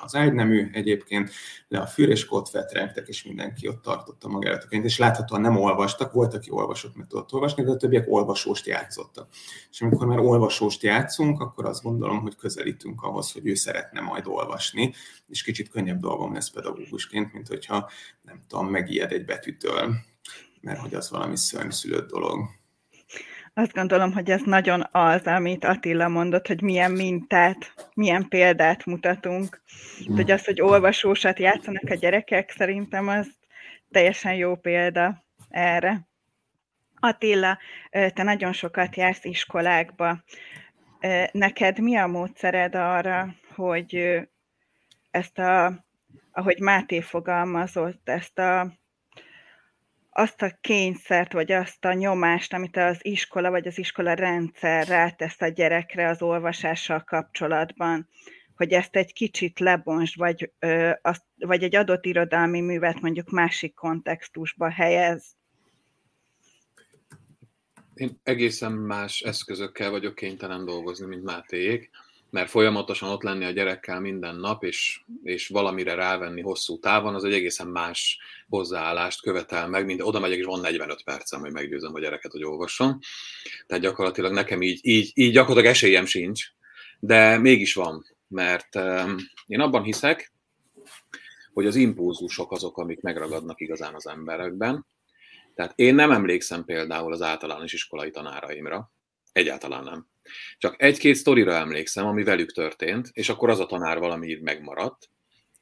[0.04, 1.32] az ágynemű egyébként,
[1.68, 6.12] le a fűréskót fetrengtek, és mindenki ott tartotta magára a könyvet, és láthatóan nem olvastak,
[6.12, 9.28] volt, aki olvasott, mert tudott olvasni, de a többiek olvasóst játszottak.
[9.72, 14.28] És amikor már olvasóst játszunk, akkor azt gondolom, hogy közelítünk ahhoz, hogy ő szeretne majd
[14.28, 14.94] olvasni,
[15.28, 17.90] és kicsit könnyebb dolgom lesz pedagógusként, mint hogyha
[18.22, 19.96] nem tudom, megijed egy betűtől
[20.68, 22.40] mert hogy az valami szörnyszülött dolog.
[23.54, 29.62] Azt gondolom, hogy ez nagyon az, amit Attila mondott, hogy milyen mintát, milyen példát mutatunk.
[30.12, 30.16] Mm.
[30.16, 33.28] Hogy az, hogy olvasósat játszanak a gyerekek, szerintem az
[33.92, 36.08] teljesen jó példa erre.
[37.00, 37.58] Attila,
[37.90, 40.24] te nagyon sokat jársz iskolákba.
[41.32, 44.20] Neked mi a módszered arra, hogy
[45.12, 45.86] ezt a,
[46.32, 48.74] ahogy Máté fogalmazott, ezt a
[50.20, 55.42] azt a kényszert, vagy azt a nyomást, amit az iskola, vagy az iskola rendszer rátesz
[55.42, 58.10] a gyerekre az olvasással kapcsolatban,
[58.56, 63.74] hogy ezt egy kicsit lebons, vagy, ö, azt, vagy egy adott irodalmi művet mondjuk másik
[63.74, 65.36] kontextusba helyez?
[67.94, 71.90] Én egészen más eszközökkel vagyok kénytelen dolgozni, mint Mátéék
[72.30, 77.24] mert folyamatosan ott lenni a gyerekkel minden nap, és, és valamire rávenni hosszú távon, az
[77.24, 81.94] egy egészen más hozzáállást követel meg, mint oda megyek, és van 45 percem, hogy meggyőzem
[81.94, 83.00] a gyereket, hogy olvasson.
[83.68, 86.46] Tehát gyakorlatilag nekem így, így, így gyakorlatilag esélyem sincs,
[87.00, 88.76] de mégis van, mert
[89.46, 90.32] én abban hiszek,
[91.54, 94.86] hogy az impulzusok azok, amik megragadnak igazán az emberekben.
[95.56, 98.92] Tehát én nem emlékszem például az általános iskolai tanáraimra,
[99.32, 100.08] egyáltalán nem
[100.58, 105.10] csak egy-két sztorira emlékszem, ami velük történt, és akkor az a tanár valami megmaradt.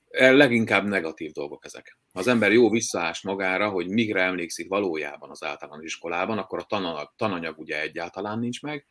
[0.10, 1.98] E, leginkább negatív dolgok ezek.
[2.14, 6.64] Ha az ember jó visszaás magára, hogy migre emlékszik valójában az általános iskolában, akkor a
[6.64, 8.86] tananyag, tananyag ugye egyáltalán nincs meg,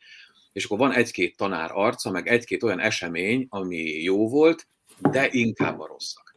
[0.51, 4.67] és akkor van egy-két tanár arca, meg egy-két olyan esemény, ami jó volt,
[4.99, 6.35] de inkább a rosszak.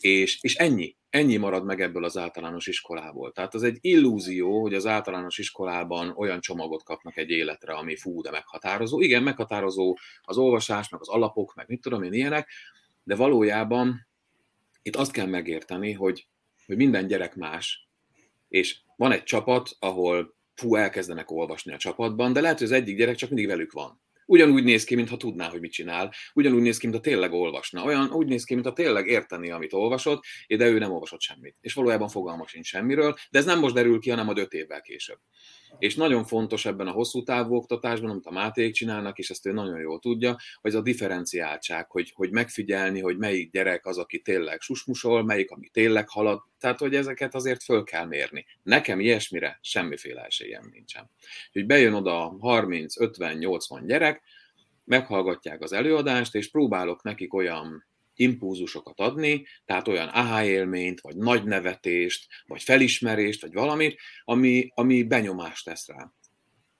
[0.00, 3.32] És, és ennyi ennyi marad meg ebből az általános iskolából.
[3.32, 8.22] Tehát az egy illúzió, hogy az általános iskolában olyan csomagot kapnak egy életre, ami fú,
[8.22, 9.00] de meghatározó.
[9.00, 12.48] Igen, meghatározó az olvasás, meg az alapok, meg mit tudom én ilyenek,
[13.02, 14.06] de valójában
[14.82, 16.26] itt azt kell megérteni, hogy,
[16.66, 17.88] hogy minden gyerek más,
[18.48, 22.96] és van egy csapat, ahol fú, elkezdenek olvasni a csapatban, de lehet, hogy az egyik
[22.96, 26.78] gyerek csak mindig velük van ugyanúgy néz ki, mintha tudná, hogy mit csinál, ugyanúgy néz
[26.78, 30.78] ki, mintha tényleg olvasna, olyan úgy néz ki, mintha tényleg érteni, amit olvasott, de ő
[30.78, 31.56] nem olvasott semmit.
[31.60, 34.80] És valójában fogalma sincs semmiről, de ez nem most derül ki, hanem a öt évvel
[34.80, 35.18] később.
[35.78, 39.52] És nagyon fontos ebben a hosszú távú oktatásban, amit a Máték csinálnak, és ezt ő
[39.52, 44.20] nagyon jól tudja, hogy ez a differenciáltság, hogy, hogy megfigyelni, hogy melyik gyerek az, aki
[44.20, 48.46] tényleg susmusol, melyik, ami tényleg halad, tehát hogy ezeket azért föl kell mérni.
[48.62, 51.10] Nekem ilyesmire semmiféle esélyem nincsen.
[51.52, 54.22] Hogy bejön oda 30, 50, 80 gyerek,
[54.84, 57.88] meghallgatják az előadást, és próbálok nekik olyan
[58.20, 65.02] impulzusokat adni, tehát olyan aha élményt, vagy nagy nevetést, vagy felismerést, vagy valamit, ami, ami
[65.02, 66.12] benyomást tesz rá.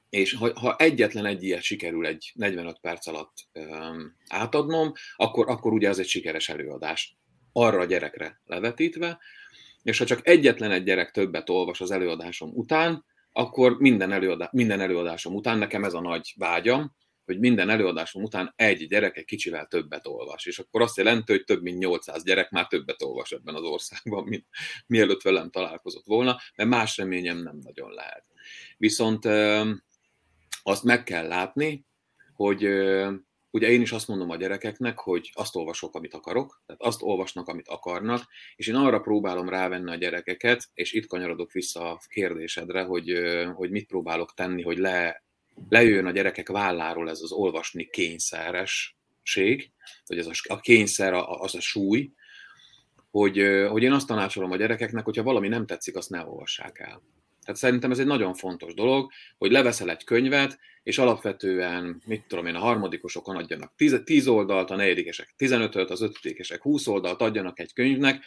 [0.08, 5.72] És ha, ha egyetlen egy ilyet sikerül egy 45 perc alatt um, átadnom, akkor, akkor
[5.72, 7.16] ugye az egy sikeres előadás
[7.52, 9.18] arra a gyerekre levetítve,
[9.82, 14.80] és ha csak egyetlen egy gyerek többet olvas az előadásom után, akkor minden, előadá, minden
[14.80, 19.66] előadásom után nekem ez a nagy vágyam, hogy minden előadásom után egy gyerek egy kicsivel
[19.66, 23.54] többet olvas, és akkor azt jelenti, hogy több mint 800 gyerek már többet olvas ebben
[23.54, 24.46] az országban, mint
[24.86, 28.24] mielőtt velem találkozott volna, mert más reményem nem nagyon lehet.
[28.76, 29.24] Viszont
[30.62, 31.84] azt meg kell látni,
[32.34, 32.64] hogy
[33.50, 37.48] ugye én is azt mondom a gyerekeknek, hogy azt olvasok, amit akarok, tehát azt olvasnak,
[37.48, 38.22] amit akarnak,
[38.56, 43.12] és én arra próbálom rávenni a gyerekeket, és itt kanyarodok vissza a kérdésedre, hogy,
[43.54, 45.24] hogy mit próbálok tenni, hogy le,
[45.68, 49.70] lejöjjön a gyerekek válláról ez az olvasni kényszeresség,
[50.06, 52.10] hogy ez a, a kényszer, az a súly,
[53.10, 57.02] hogy, hogy én azt tanácsolom a gyerekeknek, hogyha valami nem tetszik, azt ne olvassák el.
[57.44, 62.46] Tehát szerintem ez egy nagyon fontos dolog, hogy leveszel egy könyvet, és alapvetően, mit tudom
[62.46, 63.72] én, a harmadikosokon adjanak
[64.04, 68.24] 10 oldalt, a negyedikesek 15-öt, az ötödikesek 20 oldalt adjanak egy könyvnek,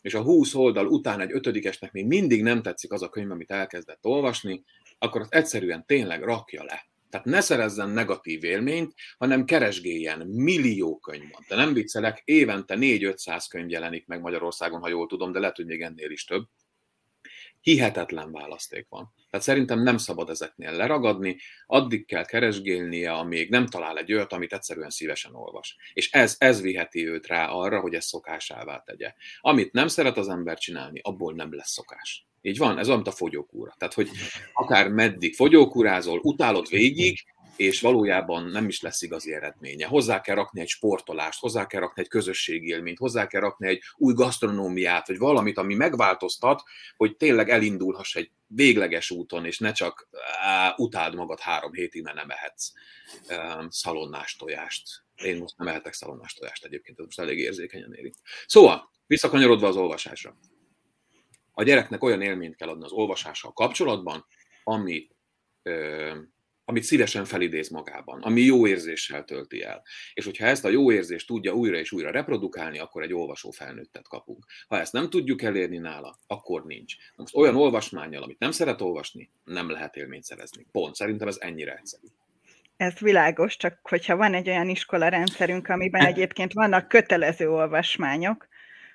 [0.00, 3.50] és a 20 oldal után egy ötödikesnek még mindig nem tetszik az a könyv, amit
[3.50, 4.64] elkezdett olvasni,
[5.00, 6.88] akkor azt egyszerűen tényleg rakja le.
[7.10, 10.26] Tehát ne szerezzen negatív élményt, hanem keresgéljen.
[10.26, 11.44] Millió könyv van.
[11.48, 15.66] De nem viccelek, évente 4-500 könyv jelenik meg Magyarországon, ha jól tudom, de lehet, hogy
[15.66, 16.46] még ennél is több
[17.60, 19.14] hihetetlen választék van.
[19.30, 21.36] Tehát szerintem nem szabad ezeknél leragadni,
[21.66, 25.76] addig kell keresgélnie, amíg nem talál egy olyat, amit egyszerűen szívesen olvas.
[25.92, 29.14] És ez, ez viheti őt rá arra, hogy ez szokásává tegye.
[29.40, 32.26] Amit nem szeret az ember csinálni, abból nem lesz szokás.
[32.42, 33.74] Így van, ez olyan, mint a fogyókúra.
[33.78, 34.08] Tehát, hogy
[34.52, 37.24] akár meddig fogyókúrázol, utálod végig,
[37.56, 39.86] és valójában nem is lesz igazi eredménye.
[39.86, 43.82] Hozzá kell rakni egy sportolást, hozzá kell rakni egy közösségi élményt, hozzá kell rakni egy
[43.96, 46.62] új gasztronómiát, vagy valamit, ami megváltoztat,
[46.96, 50.08] hogy tényleg elindulhass egy végleges úton, és ne csak
[50.40, 52.72] á, utáld magad három hétig, mert nem ehetsz
[53.68, 54.88] szalonnás tojást.
[55.22, 58.12] Én most nem ehetek szalonnás tojást egyébként, ez most elég érzékenyen éri.
[58.46, 60.36] Szóval, visszakanyarodva az olvasásra.
[61.60, 64.26] A gyereknek olyan élményt kell adni az olvasással kapcsolatban,
[64.64, 65.08] ami
[66.64, 69.82] amit szívesen felidéz magában, ami jó érzéssel tölti el.
[70.14, 74.08] És hogyha ezt a jó érzést tudja újra és újra reprodukálni, akkor egy olvasó felnőttet
[74.08, 74.44] kapunk.
[74.68, 76.94] Ha ezt nem tudjuk elérni nála, akkor nincs.
[77.16, 80.66] Most olyan olvasmányjal, amit nem szeret olvasni, nem lehet élményt szerezni.
[80.72, 80.94] Pont.
[80.94, 82.06] Szerintem ez ennyire egyszerű.
[82.76, 88.48] Ez világos, csak hogyha van egy olyan iskola rendszerünk, amiben egyébként vannak kötelező olvasmányok,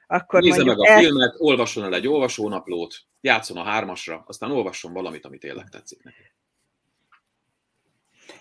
[0.07, 0.99] akkor Nézze meg a ezt...
[0.99, 6.33] filmet, olvasson el egy olvasónaplót, játszon a hármasra, aztán olvasson valamit, ami tényleg tetszik neki.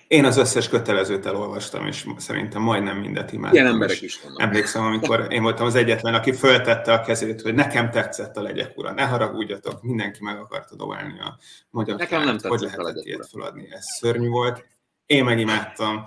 [0.09, 3.55] Én az összes kötelezőt elolvastam, és szerintem majdnem mindet imádtam.
[3.55, 4.41] Ilyen emberek is vannak.
[4.41, 8.79] Emlékszem, amikor én voltam az egyetlen, aki föltette a kezét, hogy nekem tetszett a legyek
[8.79, 11.39] ura, ne haragudjatok, mindenki meg akarta dobálni a
[11.71, 13.69] magyar Nekem nem tetszett hogy lehetett ilyet feladni.
[13.71, 14.67] Ez szörnyű volt.
[15.07, 16.05] Én megimádtam.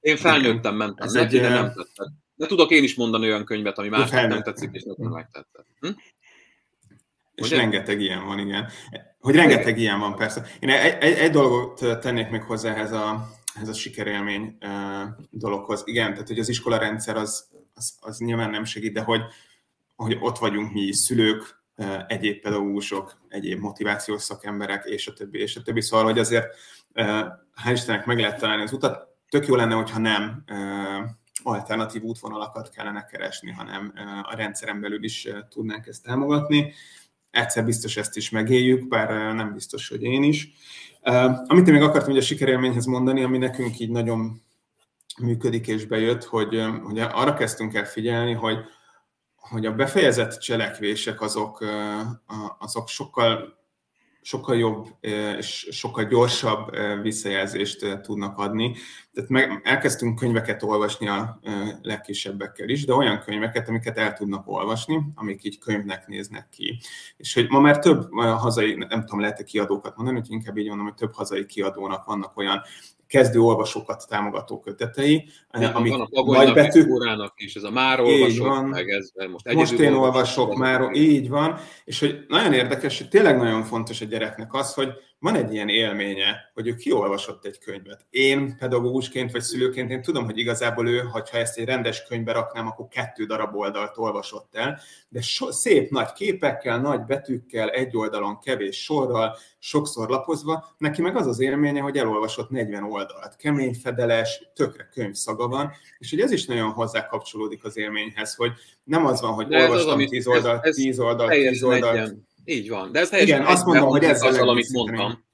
[0.00, 2.12] Én felnőttem, mentem Ez neki, egy, de nem tetszett.
[2.40, 5.66] De tudok én is mondani olyan könyvet, ami másnak nem tetszik, és nekem megtetszett.
[5.80, 5.88] Hm?
[7.34, 7.56] És Ugye?
[7.56, 8.68] rengeteg ilyen van, igen.
[9.18, 10.46] Hogy rengeteg ilyen van, persze.
[10.60, 14.58] Én egy, egy, egy dolgot tennék még hozzá ehhez a, ehhez a sikerélmény
[15.30, 15.82] dologhoz.
[15.84, 19.22] Igen, tehát hogy az iskola rendszer az, az, az nyilván nem segít, de hogy,
[19.96, 21.62] hogy ott vagyunk mi szülők,
[22.06, 25.80] egyéb pedagógusok, egyéb motivációs szakemberek, és a többi, és a többi.
[25.80, 26.46] Szóval, hogy azért
[27.64, 29.08] hál' Istennek meg lehet találni az utat.
[29.28, 30.44] Tök jó lenne, hogyha nem
[31.42, 36.72] alternatív útvonalakat kellene keresni, hanem a rendszeren belül is tudnánk ezt támogatni
[37.30, 40.48] egyszer biztos ezt is megéljük, bár nem biztos, hogy én is.
[41.46, 44.42] Amit én még akartam hogy a sikerélményhez mondani, ami nekünk így nagyon
[45.22, 48.58] működik és bejött, hogy, hogy arra kezdtünk el figyelni, hogy,
[49.36, 51.64] hogy a befejezett cselekvések azok,
[52.58, 53.58] azok sokkal
[54.22, 54.86] sokkal jobb
[55.38, 58.76] és sokkal gyorsabb visszajelzést tudnak adni.
[59.12, 61.40] Tehát meg, elkezdtünk könyveket olvasni a
[61.82, 66.80] legkisebbekkel is, de olyan könyveket, amiket el tudnak olvasni, amik így könyvnek néznek ki.
[67.16, 70.86] És hogy ma már több hazai, nem tudom, lehet-e kiadókat mondani, hogy inkább így mondom,
[70.86, 72.62] hogy több hazai kiadónak vannak olyan
[73.10, 76.84] kezdő olvasókat támogató kötetei, Igen, amik van a nagy betű...
[77.36, 78.64] is, ez a már olvasok, van.
[78.64, 83.36] meg ez most Most én olvasok már, így van, és hogy nagyon érdekes, hogy tényleg
[83.36, 84.88] nagyon fontos a gyereknek az, hogy
[85.20, 88.06] van egy ilyen élménye, hogy ő kiolvasott egy könyvet.
[88.10, 92.66] Én pedagógusként vagy szülőként én tudom, hogy igazából ő, ha ezt egy rendes könyvbe raknám,
[92.66, 98.38] akkor kettő darab oldalt olvasott el, de so, szép nagy képekkel, nagy betűkkel, egy oldalon
[98.38, 103.36] kevés sorral, sokszor lapozva, neki meg az az élménye, hogy elolvasott 40 oldalt.
[103.36, 108.34] Kemény fedeles, tökre könyv szaga van, és hogy ez is nagyon hozzá kapcsolódik az élményhez,
[108.34, 108.52] hogy
[108.84, 112.14] nem az van, hogy de olvastam 10 oldalt, 10 oldalt, 10 oldalt,
[112.50, 112.92] így van.
[112.92, 115.24] De ez teljesen Igen, azt mondom, hogy ezzel azzal, amit mondtam.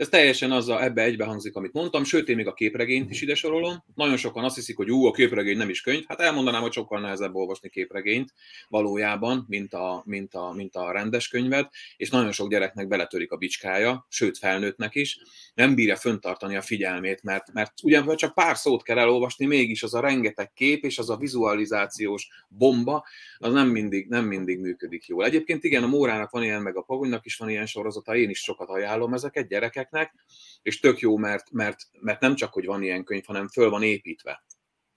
[0.00, 3.34] Ez teljesen azzal, ebbe egybe hangzik, amit mondtam, sőt, én még a képregényt is ide
[3.34, 3.84] sorolom.
[3.94, 6.04] Nagyon sokan azt hiszik, hogy ú, a képregény nem is könyv.
[6.08, 8.32] Hát elmondanám, hogy sokkal nehezebb olvasni képregényt
[8.68, 13.36] valójában, mint a, mint a, mint a rendes könyvet, és nagyon sok gyereknek beletörik a
[13.36, 15.18] bicskája, sőt felnőttnek is,
[15.54, 19.94] nem bírja föntartani a figyelmét, mert, mert ugyan csak pár szót kell elolvasni, mégis az
[19.94, 23.06] a rengeteg kép és az a vizualizációs bomba,
[23.38, 25.24] az nem mindig, nem mindig működik jól.
[25.24, 28.38] Egyébként igen, a Mórának van ilyen, meg a Pagonynak is van ilyen sorozata, én is
[28.38, 29.48] sokat ajánlom ezeket
[29.90, 30.14] gyerekeknek,
[30.62, 33.82] és tök jó, mert, mert, mert nem csak, hogy van ilyen könyv, hanem föl van
[33.82, 34.44] építve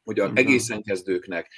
[0.04, 1.52] hogy az egészen kezdőknek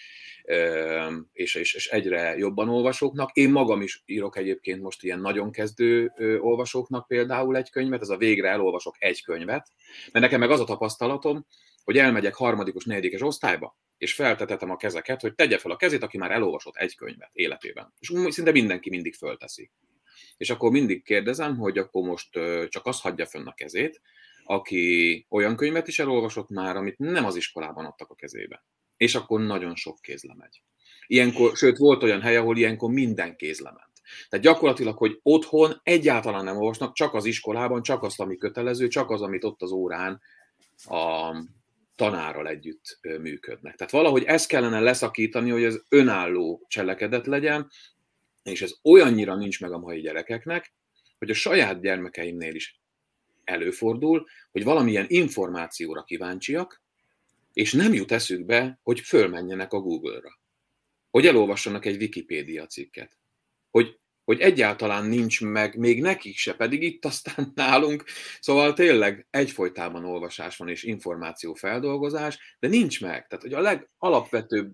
[1.31, 3.31] és, és, és egyre jobban olvasóknak.
[3.33, 6.11] Én magam is írok egyébként most ilyen nagyon kezdő
[6.41, 9.67] olvasóknak például egy könyvet, ez a végre elolvasok egy könyvet,
[10.11, 11.45] mert nekem meg az a tapasztalatom,
[11.83, 16.17] hogy elmegyek harmadikos, negyedikes osztályba, és feltetetem a kezeket, hogy tegye fel a kezét, aki
[16.17, 17.93] már elolvasott egy könyvet életében.
[17.99, 19.71] És szinte mindenki mindig fölteszi.
[20.37, 22.29] És akkor mindig kérdezem, hogy akkor most
[22.67, 24.01] csak azt hagyja fönn a kezét,
[24.45, 28.63] aki olyan könyvet is elolvasott már, amit nem az iskolában adtak a kezébe
[28.97, 30.61] és akkor nagyon sok kézle megy.
[31.07, 33.91] Ilyenkor, sőt, volt olyan hely, ahol ilyenkor minden kézle ment.
[34.29, 39.09] Tehát gyakorlatilag, hogy otthon egyáltalán nem olvasnak, csak az iskolában, csak azt, ami kötelező, csak
[39.09, 40.21] az, amit ott az órán
[40.83, 41.35] a
[41.95, 43.75] tanárral együtt működnek.
[43.75, 47.69] Tehát valahogy ezt kellene leszakítani, hogy ez önálló cselekedet legyen,
[48.51, 50.73] és ez olyannyira nincs meg a mai gyerekeknek,
[51.17, 52.79] hogy a saját gyermekeimnél is
[53.43, 56.81] előfordul, hogy valamilyen információra kíváncsiak,
[57.53, 60.39] és nem jut eszükbe, hogy fölmenjenek a Google-ra,
[61.11, 63.17] hogy elolvassanak egy Wikipédia cikket,
[63.71, 68.03] hogy, hogy egyáltalán nincs meg, még nekik se, pedig itt aztán nálunk,
[68.39, 73.27] szóval tényleg egyfolytában olvasás van és információfeldolgozás, de nincs meg.
[73.27, 74.73] Tehát, hogy a legalapvetőbb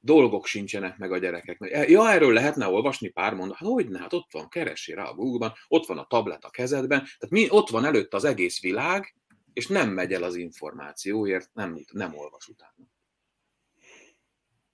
[0.00, 1.88] dolgok sincsenek meg a gyerekeknek.
[1.88, 3.56] Ja, erről lehetne olvasni pár mondat.
[3.56, 6.50] Hát hogy ne, hát ott van, keresi rá a Google-ban, ott van a tablet a
[6.50, 9.14] kezedben, tehát mi, ott van előtt az egész világ,
[9.52, 12.88] és nem megy el az információért, nem, nem olvas utána.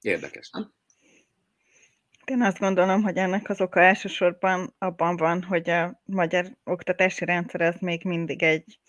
[0.00, 0.72] Érdekes, nem?
[2.24, 7.60] Én azt gondolom, hogy ennek az oka elsősorban abban van, hogy a magyar oktatási rendszer
[7.60, 8.80] az még mindig egy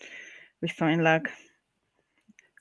[0.58, 1.28] viszonylag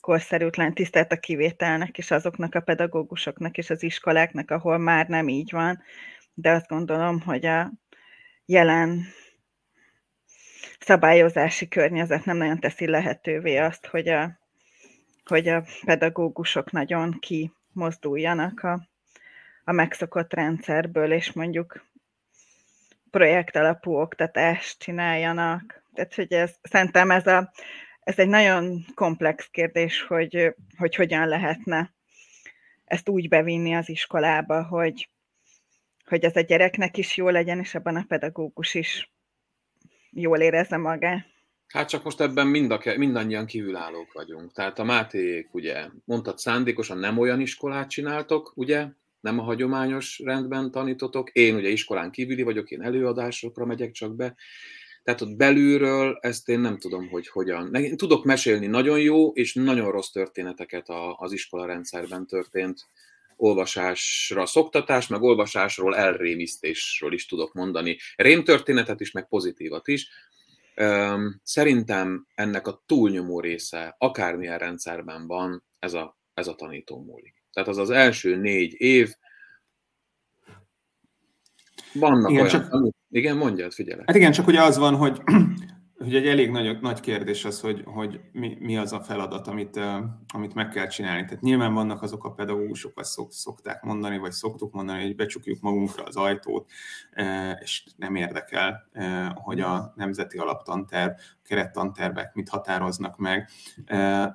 [0.03, 5.51] korszerűtlen tisztelt a kivételnek, és azoknak a pedagógusoknak és az iskoláknak, ahol már nem így
[5.51, 5.81] van.
[6.33, 7.71] De azt gondolom, hogy a
[8.45, 9.05] jelen
[10.79, 14.39] szabályozási környezet nem nagyon teszi lehetővé azt, hogy a,
[15.25, 18.87] hogy a pedagógusok nagyon kimozduljanak a,
[19.63, 21.85] a megszokott rendszerből, és mondjuk
[23.11, 25.83] projektalapú oktatást csináljanak.
[25.93, 27.51] Tehát, hogy ez, szerintem ez, a,
[28.03, 31.93] ez egy nagyon komplex kérdés, hogy, hogy hogyan lehetne
[32.83, 35.09] ezt úgy bevinni az iskolába, hogy,
[36.05, 39.11] hogy ez a gyereknek is jó legyen, és ebben a pedagógus is
[40.09, 41.31] jól érezze magát.
[41.67, 44.51] Hát csak most ebben mind a, mindannyian kívülállók vagyunk.
[44.51, 48.87] Tehát a Máték, ugye, mondtad szándékosan nem olyan iskolát csináltok, ugye,
[49.19, 51.29] nem a hagyományos rendben tanítotok.
[51.29, 54.35] Én ugye iskolán kívüli vagyok, én előadásokra megyek csak be.
[55.03, 57.75] Tehát ott belülről ezt én nem tudom, hogy hogyan.
[57.75, 62.87] Én tudok mesélni nagyon jó és nagyon rossz történeteket az iskola rendszerben történt
[63.35, 67.97] olvasásra szoktatás, meg olvasásról elrémisztésről is tudok mondani.
[68.15, 70.09] Rémtörténetet is, meg pozitívat is.
[71.43, 77.43] Szerintem ennek a túlnyomó része, akármilyen rendszerben van, ez a, ez a tanító múlik.
[77.53, 79.13] Tehát az az első négy év,
[81.93, 82.93] vannak igen, olyan, csak...
[83.13, 84.05] igen, mondjad, figyelek.
[84.05, 85.21] Hát igen, csak ugye az van, hogy
[86.05, 89.79] Ugye egy elég nagy, nagy kérdés az, hogy, hogy mi, mi az a feladat, amit,
[90.33, 91.25] amit meg kell csinálni.
[91.25, 95.61] Tehát nyilván vannak azok a pedagógusok, azt szok, szokták mondani, vagy szoktuk mondani, hogy becsukjuk
[95.61, 96.69] magunkra az ajtót,
[97.61, 98.89] és nem érdekel,
[99.33, 101.11] hogy a nemzeti alaptanterv,
[101.43, 103.49] kerettantervek mit határoznak meg,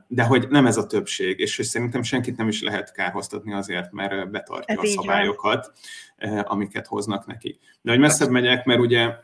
[0.06, 3.92] de hogy nem ez a többség, és hogy szerintem senkit nem is lehet kárhoztatni azért,
[3.92, 5.72] mert betartja ez a szabályokat,
[6.16, 6.38] van.
[6.38, 7.58] amiket hoznak neki.
[7.80, 9.14] De hogy messzebb megyek, mert ugye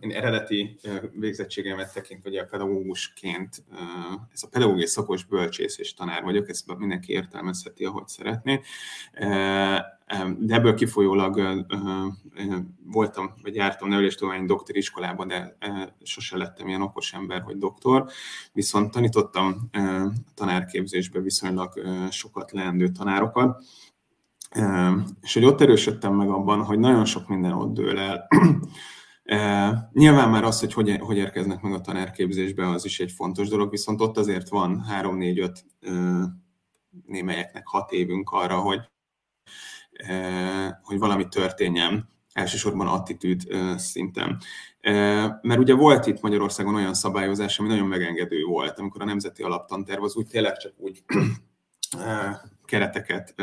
[0.00, 0.78] én eredeti
[1.12, 3.64] végzettségemet tekintve, hogy a pedagógusként,
[4.32, 8.60] ez a pedagógiai szakos bölcsész és tanár vagyok, ezt mindenki értelmezheti, ahogy szeretné.
[10.38, 11.64] De ebből kifolyólag
[12.84, 15.56] voltam, vagy jártam neveléstudományi doktori iskolában, de
[16.02, 18.06] sose lettem ilyen okos ember, hogy doktor.
[18.52, 19.70] Viszont tanítottam
[20.34, 21.72] tanárképzésbe viszonylag
[22.10, 23.64] sokat leendő tanárokat,
[25.20, 28.28] és hogy ott erősödtem meg abban, hogy nagyon sok minden ott dől el,
[29.92, 33.70] Nyilván már az, hogy, hogy hogy érkeznek meg a tanárképzésbe, az is egy fontos dolog,
[33.70, 35.58] viszont ott azért van 3-4-5
[37.06, 38.80] némelyeknek 6 évünk arra, hogy,
[40.82, 43.42] hogy valami történjen, elsősorban attitűd
[43.76, 44.40] szinten.
[45.42, 50.02] Mert ugye volt itt Magyarországon olyan szabályozás, ami nagyon megengedő volt, amikor a Nemzeti Alaptanterv
[50.02, 51.04] az úgy tényleg csak úgy
[52.64, 53.34] kereteket,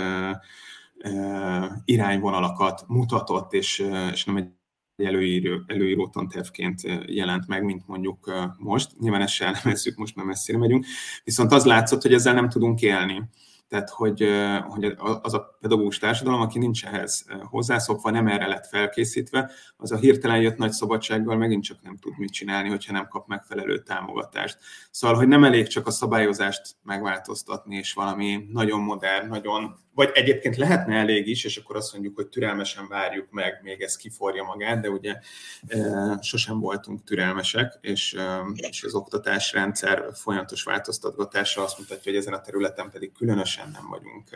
[1.86, 4.50] irányvonalakat mutatott, és, és nem egy
[4.98, 9.00] előíró, előíró tantervként jelent meg, mint mondjuk most.
[9.00, 10.86] Nyilván ezt se elemezzük, most nem messzire megyünk.
[11.24, 13.24] Viszont az látszott, hogy ezzel nem tudunk élni.
[13.68, 14.30] Tehát hogy,
[14.68, 19.98] hogy az a pedagógus társadalom, aki nincs ehhez hozzászokva, nem erre lett felkészítve, az a
[19.98, 24.58] hirtelen jött nagy szabadsággal megint csak nem tud mit csinálni, hogyha nem kap megfelelő támogatást.
[24.92, 30.56] Szóval, hogy nem elég csak a szabályozást megváltoztatni, és valami nagyon modern, nagyon vagy egyébként
[30.56, 34.82] lehetne elég is, és akkor azt mondjuk, hogy türelmesen várjuk meg, még ez kiforja magát,
[34.82, 35.16] de ugye
[36.22, 38.18] sosem voltunk türelmesek, és,
[38.56, 44.30] és az oktatásrendszer folyamatos változtatgatása azt mutatja, hogy ezen a területen pedig különösen nem vagyunk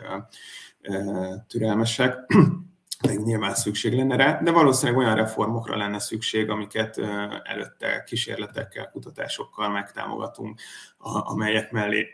[1.46, 2.18] türelmesek.
[3.06, 6.98] Meg nyilván szükség lenne rá, de valószínűleg olyan reformokra lenne szükség, amiket
[7.42, 10.60] előtte kísérletekkel, kutatásokkal megtámogatunk,
[10.98, 12.10] amelyek mellé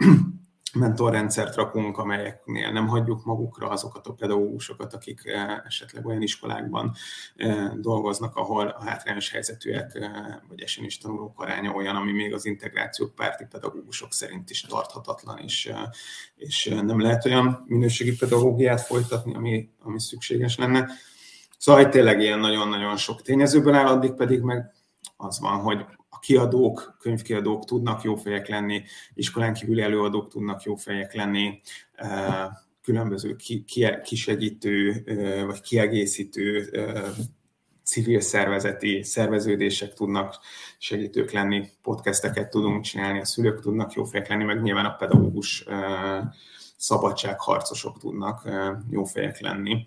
[0.76, 6.94] mentorrendszert rakunk, amelyeknél nem hagyjuk magukra azokat a pedagógusokat, akik eh, esetleg olyan iskolákban
[7.36, 10.10] eh, dolgoznak, ahol a hátrányos helyzetűek eh,
[10.48, 15.72] vagy esélyes tanulók aránya olyan, ami még az integrációk párti pedagógusok szerint is tarthatatlan, és,
[16.36, 20.88] és nem lehet olyan minőségi pedagógiát folytatni, ami, ami szükséges lenne.
[21.58, 24.74] Szóval tényleg ilyen nagyon-nagyon sok tényezőből áll, addig pedig meg
[25.16, 25.86] az van, hogy
[26.26, 28.82] kiadók, könyvkiadók tudnak jó fejek lenni,
[29.14, 31.60] iskolán kívüli előadók tudnak jó fejek lenni,
[32.82, 33.36] különböző
[34.02, 35.04] kisegítő
[35.46, 36.70] vagy kiegészítő
[37.84, 40.38] civil szervezeti szerveződések tudnak
[40.78, 45.64] segítők lenni, podcasteket tudunk csinálni, a szülők tudnak jó fejek lenni, meg nyilván a pedagógus
[46.76, 48.48] szabadságharcosok tudnak
[48.90, 49.86] jó fejek lenni.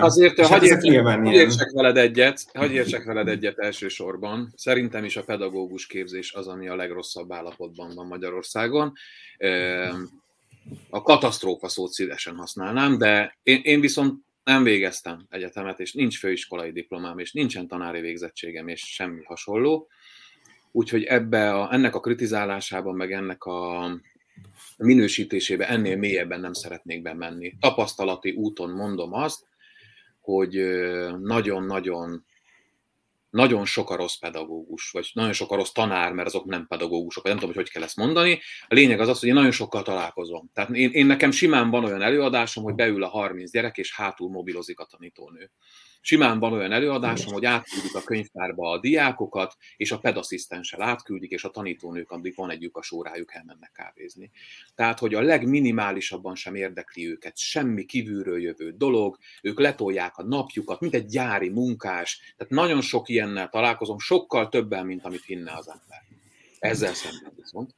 [0.00, 4.52] Azért, hogy hát értsek, hagy értsek veled egyet, hagy értsek veled egyet elsősorban.
[4.56, 8.92] Szerintem is a pedagógus képzés az, ami a legrosszabb állapotban van Magyarországon.
[10.90, 16.72] A katasztrófa szót szívesen használnám, de én, én viszont nem végeztem egyetemet, és nincs főiskolai
[16.72, 19.88] diplomám, és nincsen tanári végzettségem, és semmi hasonló.
[20.72, 23.90] Úgyhogy ebbe a, ennek a kritizálásában, meg ennek a
[24.76, 27.54] minősítésébe ennél mélyebben nem szeretnék bemenni.
[27.60, 29.48] Tapasztalati úton mondom azt,
[30.36, 30.52] hogy
[31.20, 32.24] nagyon-nagyon
[33.30, 37.22] nagyon sok a rossz pedagógus, vagy nagyon sok a rossz tanár, mert azok nem pedagógusok,
[37.22, 38.40] vagy nem tudom, hogy hogy kell ezt mondani.
[38.68, 40.50] A lényeg az az, hogy én nagyon sokkal találkozom.
[40.52, 44.30] Tehát én, én nekem simán van olyan előadásom, hogy beül a 30 gyerek, és hátul
[44.30, 45.50] mobilozik a tanítónő.
[46.00, 51.44] Simán van olyan előadásom, hogy átküldik a könyvtárba a diákokat, és a pedasszisztenssel átküldik, és
[51.44, 54.30] a tanítónők, addig van egy lyukas órájuk, elmennek kávézni.
[54.74, 60.80] Tehát, hogy a legminimálisabban sem érdekli őket semmi kívülről jövő dolog, ők letolják a napjukat,
[60.80, 62.34] mint egy gyári munkás.
[62.36, 66.02] Tehát nagyon sok ilyennel találkozom, sokkal többen, mint amit hinne az ember.
[66.58, 67.74] Ezzel szemben viszont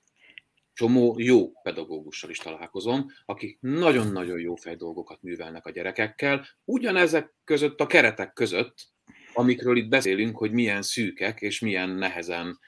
[0.74, 7.80] csomó jó pedagógussal is találkozom, akik nagyon-nagyon jó fej dolgokat művelnek a gyerekekkel, ugyanezek között
[7.80, 8.90] a keretek között,
[9.34, 12.58] amikről itt beszélünk, hogy milyen szűkek és milyen nehezen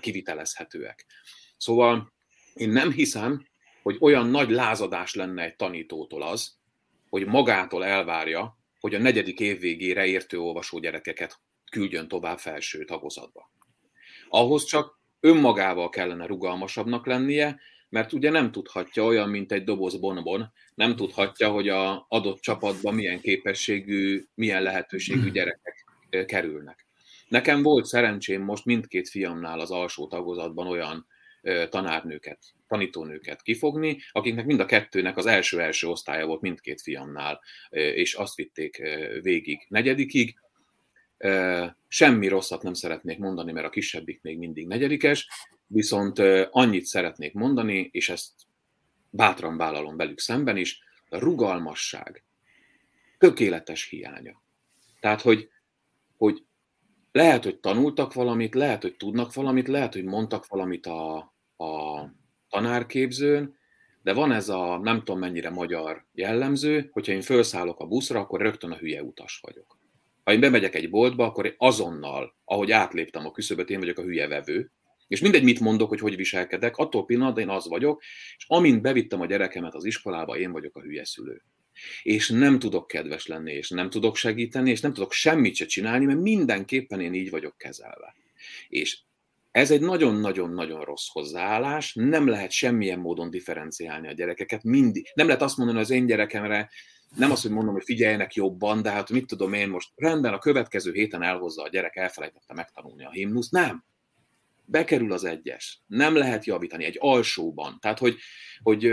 [0.00, 1.06] kivitelezhetőek.
[1.56, 2.12] Szóval
[2.54, 3.46] én nem hiszem,
[3.82, 6.54] hogy olyan nagy lázadás lenne egy tanítótól az,
[7.08, 11.40] hogy magától elvárja, hogy a negyedik év végére értő olvasó gyerekeket
[11.70, 13.50] küldjön tovább felső tagozatba.
[14.28, 20.52] Ahhoz csak önmagával kellene rugalmasabbnak lennie, mert ugye nem tudhatja olyan, mint egy doboz bonbon,
[20.74, 25.84] nem tudhatja, hogy a adott csapatban milyen képességű, milyen lehetőségű gyerekek
[26.26, 26.86] kerülnek.
[27.28, 31.06] Nekem volt szerencsém most mindkét fiamnál az alsó tagozatban olyan
[31.68, 38.34] tanárnőket, tanítónőket kifogni, akiknek mind a kettőnek az első-első osztálya volt mindkét fiamnál, és azt
[38.34, 38.82] vitték
[39.22, 40.34] végig negyedikig,
[41.88, 45.28] Semmi rosszat nem szeretnék mondani, mert a kisebbik még mindig negyedikes,
[45.66, 46.18] viszont
[46.50, 48.32] annyit szeretnék mondani, és ezt
[49.10, 52.24] bátran vállalom velük szemben is, a rugalmasság
[53.18, 54.42] tökéletes hiánya.
[55.00, 55.48] Tehát, hogy,
[56.16, 56.44] hogy
[57.12, 61.16] lehet, hogy tanultak valamit, lehet, hogy tudnak valamit, lehet, hogy mondtak valamit a,
[61.56, 62.04] a
[62.48, 63.56] tanárképzőn,
[64.02, 68.40] de van ez a nem tudom mennyire magyar jellemző, hogyha én felszállok a buszra, akkor
[68.40, 69.78] rögtön a hülye utas vagyok.
[70.24, 74.02] Ha én bemegyek egy boltba, akkor én azonnal, ahogy átléptem a küszöböt, én vagyok a
[74.02, 74.70] hülye vevő,
[75.06, 78.02] és mindegy, mit mondok, hogy hogy viselkedek, attól pillanatban én az vagyok,
[78.36, 81.42] és amint bevittem a gyerekemet az iskolába, én vagyok a hülye szülő.
[82.02, 86.04] És nem tudok kedves lenni, és nem tudok segíteni, és nem tudok semmit se csinálni,
[86.04, 88.14] mert mindenképpen én így vagyok kezelve.
[88.68, 88.98] És
[89.50, 95.10] ez egy nagyon-nagyon-nagyon rossz hozzáállás, nem lehet semmilyen módon differenciálni a gyerekeket, mindig.
[95.14, 96.70] Nem lehet azt mondani az én gyerekemre,
[97.16, 100.38] nem azt, hogy mondom, hogy figyeljenek jobban, de hát mit tudom én most, rendben, a
[100.38, 103.48] következő héten elhozza a gyerek, elfelejtette megtanulni a himnusz.
[103.48, 103.84] Nem.
[104.64, 105.80] Bekerül az egyes.
[105.86, 107.78] Nem lehet javítani egy alsóban.
[107.80, 108.16] Tehát, hogy,
[108.62, 108.84] hogy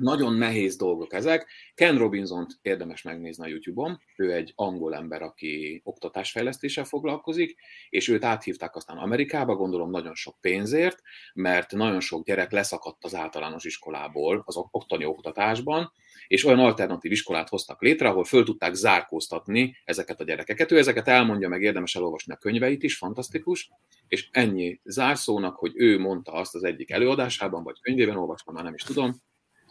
[0.00, 1.46] nagyon nehéz dolgok ezek.
[1.74, 4.00] Ken robinson érdemes megnézni a YouTube-on.
[4.16, 7.56] Ő egy angol ember, aki oktatásfejlesztéssel foglalkozik,
[7.88, 11.00] és őt áthívták aztán Amerikába, gondolom nagyon sok pénzért,
[11.34, 15.92] mert nagyon sok gyerek leszakadt az általános iskolából, az ottani oktatásban,
[16.26, 20.72] és olyan alternatív iskolát hoztak létre, ahol föl tudták zárkóztatni ezeket a gyerekeket.
[20.72, 23.70] Ő ezeket elmondja, meg érdemes elolvasni a könyveit is, fantasztikus,
[24.08, 28.74] és ennyi zárszónak, hogy ő mondta azt az egyik előadásában, vagy könyvében olvastam, már nem
[28.74, 29.22] is tudom,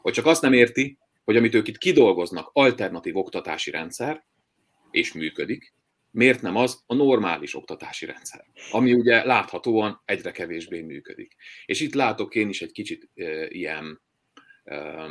[0.01, 4.23] hogy csak azt nem érti, hogy amit ők itt kidolgoznak, alternatív oktatási rendszer,
[4.91, 5.73] és működik,
[6.11, 11.35] miért nem az a normális oktatási rendszer, ami ugye láthatóan egyre kevésbé működik.
[11.65, 14.01] És itt látok én is egy kicsit e, ilyen
[14.63, 15.05] e,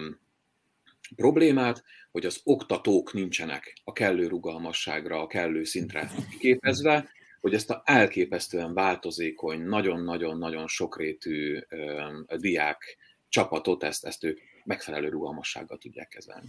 [1.16, 7.08] problémát, hogy az oktatók nincsenek a kellő rugalmasságra, a kellő szintre képezve,
[7.40, 15.78] hogy ezt a elképesztően változékony, nagyon-nagyon-nagyon sokrétű e, diák csapatot, ezt, ezt ők megfelelő rugalmassággal
[15.78, 16.48] tudják kezelni.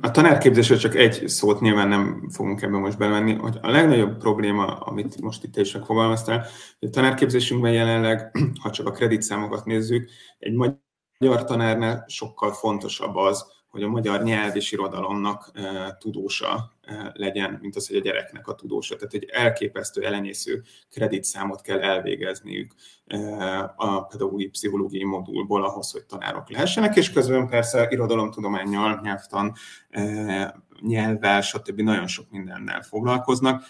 [0.00, 4.66] A tanárképzésről csak egy szót nyilván nem fogunk ebben most bemenni, hogy a legnagyobb probléma,
[4.66, 6.46] amit most itt is megfogalmaztál,
[6.78, 10.52] hogy a tanárképzésünkben jelenleg, ha csak a kreditszámokat nézzük, egy
[11.18, 13.44] magyar tanárnál sokkal fontosabb az,
[13.74, 15.50] hogy a magyar nyelv és irodalomnak
[15.98, 16.72] tudósa
[17.12, 18.96] legyen, mint az, hogy a gyereknek a tudósa.
[18.96, 22.74] Tehát egy elképesztő, elenyésző kreditszámot kell elvégezniük
[23.76, 29.52] a pedagógiai pszichológiai modulból ahhoz, hogy tanárok lehessenek, és közben persze irodalomtudományjal, nyelvtan,
[30.80, 31.80] nyelvvel, stb.
[31.80, 33.64] nagyon sok mindennel foglalkoznak,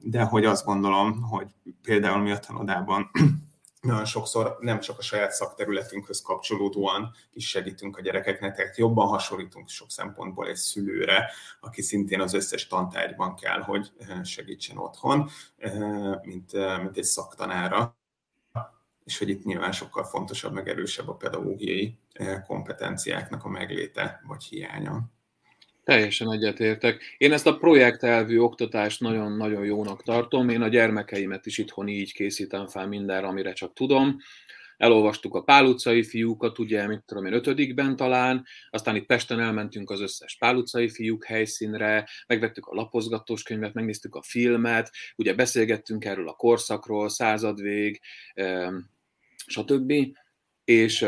[0.00, 1.46] de hogy azt gondolom, hogy
[1.82, 3.10] például mi a tanodában
[3.80, 9.68] nagyon sokszor nem csak a saját szakterületünkhöz kapcsolódóan is segítünk a gyerekeknek, tehát jobban hasonlítunk
[9.68, 16.20] sok szempontból egy szülőre, aki szintén az összes tantárgyban kell, hogy eh, segítsen otthon, eh,
[16.22, 17.96] mint, eh, mint egy szaktanára
[19.04, 21.98] és hogy itt nyilván sokkal fontosabb, meg erősebb a pedagógiai
[22.46, 25.10] kompetenciáknak a megléte vagy hiánya.
[25.88, 27.14] Teljesen egyetértek.
[27.16, 30.48] Én ezt a projektelvű oktatást nagyon-nagyon jónak tartom.
[30.48, 34.16] Én a gyermekeimet is itthon így készítem fel mindenre, amire csak tudom.
[34.76, 39.90] Elolvastuk a Pál utcai fiúkat, ugye, mit tudom én, ötödikben talán, aztán itt Pesten elmentünk
[39.90, 46.04] az összes Pál utcai fiúk helyszínre, megvettük a lapozgatós könyvet, megnéztük a filmet, ugye beszélgettünk
[46.04, 48.00] erről a korszakról, századvég,
[49.46, 49.92] stb.
[50.64, 51.06] És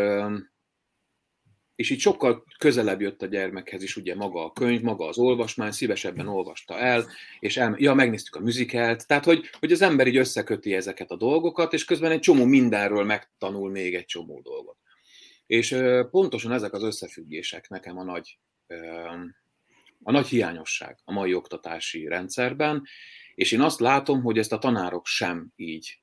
[1.80, 5.70] és így sokkal közelebb jött a gyermekhez is ugye maga a könyv, maga az olvasmány,
[5.70, 7.06] szívesebben olvasta el,
[7.38, 11.16] és el, ja, megnéztük a műzikelt, tehát hogy, hogy az ember így összeköti ezeket a
[11.16, 14.76] dolgokat, és közben egy csomó mindenről megtanul még egy csomó dolgot.
[15.46, 15.76] És
[16.10, 18.38] pontosan ezek az összefüggések nekem a nagy,
[20.02, 22.82] a nagy hiányosság a mai oktatási rendszerben,
[23.34, 26.00] és én azt látom, hogy ezt a tanárok sem így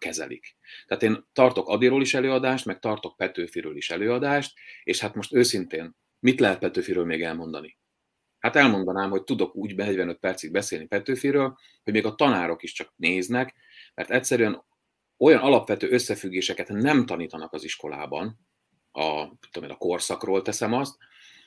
[0.00, 0.56] kezelik.
[0.86, 5.96] Tehát én tartok Adiról is előadást, meg tartok Petőfiről is előadást, és hát most őszintén,
[6.18, 7.78] mit lehet Petőfiről még elmondani?
[8.38, 12.92] Hát elmondanám, hogy tudok úgy 45 percig beszélni Petőfiről, hogy még a tanárok is csak
[12.96, 13.54] néznek,
[13.94, 14.64] mert egyszerűen
[15.18, 18.46] olyan alapvető összefüggéseket nem tanítanak az iskolában,
[18.92, 20.96] a, tudom én, a korszakról teszem azt,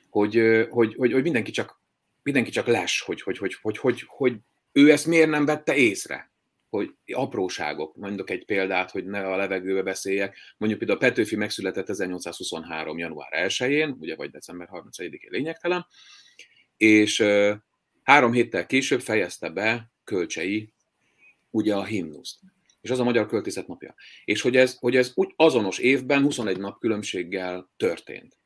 [0.09, 1.81] hogy, hogy, hogy, hogy mindenki csak
[2.23, 4.37] mindenki csak les, hogy, hogy, hogy, hogy, hogy, hogy
[4.71, 6.32] ő ezt miért nem vette észre
[6.77, 12.97] hogy apróságok, mondok egy példát, hogy ne a levegőbe beszéljek, mondjuk például Petőfi megszületett 1823.
[12.97, 15.85] január 1-én, ugye vagy december 31-én lényegtelen,
[16.77, 17.23] és
[18.03, 20.73] három héttel később fejezte be Kölcsei
[21.49, 22.39] ugye a himnuszt.
[22.81, 23.95] És az a Magyar Költészet napja.
[24.25, 28.37] És hogy ez, hogy ez úgy azonos évben 21 nap különbséggel történt.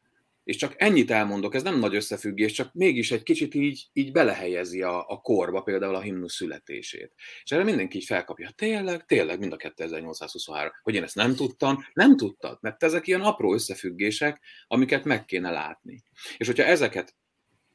[0.48, 4.82] És csak ennyit elmondok, ez nem nagy összefüggés, csak mégis egy kicsit így, így belehelyezi
[4.82, 7.14] a, a korba például a himnusz születését.
[7.44, 11.86] És erre mindenki így felkapja, tényleg, tényleg, mind a 2823, hogy én ezt nem tudtam,
[11.94, 16.04] nem tudtad, mert ezek ilyen apró összefüggések, amiket meg kéne látni.
[16.38, 17.16] És hogyha ezeket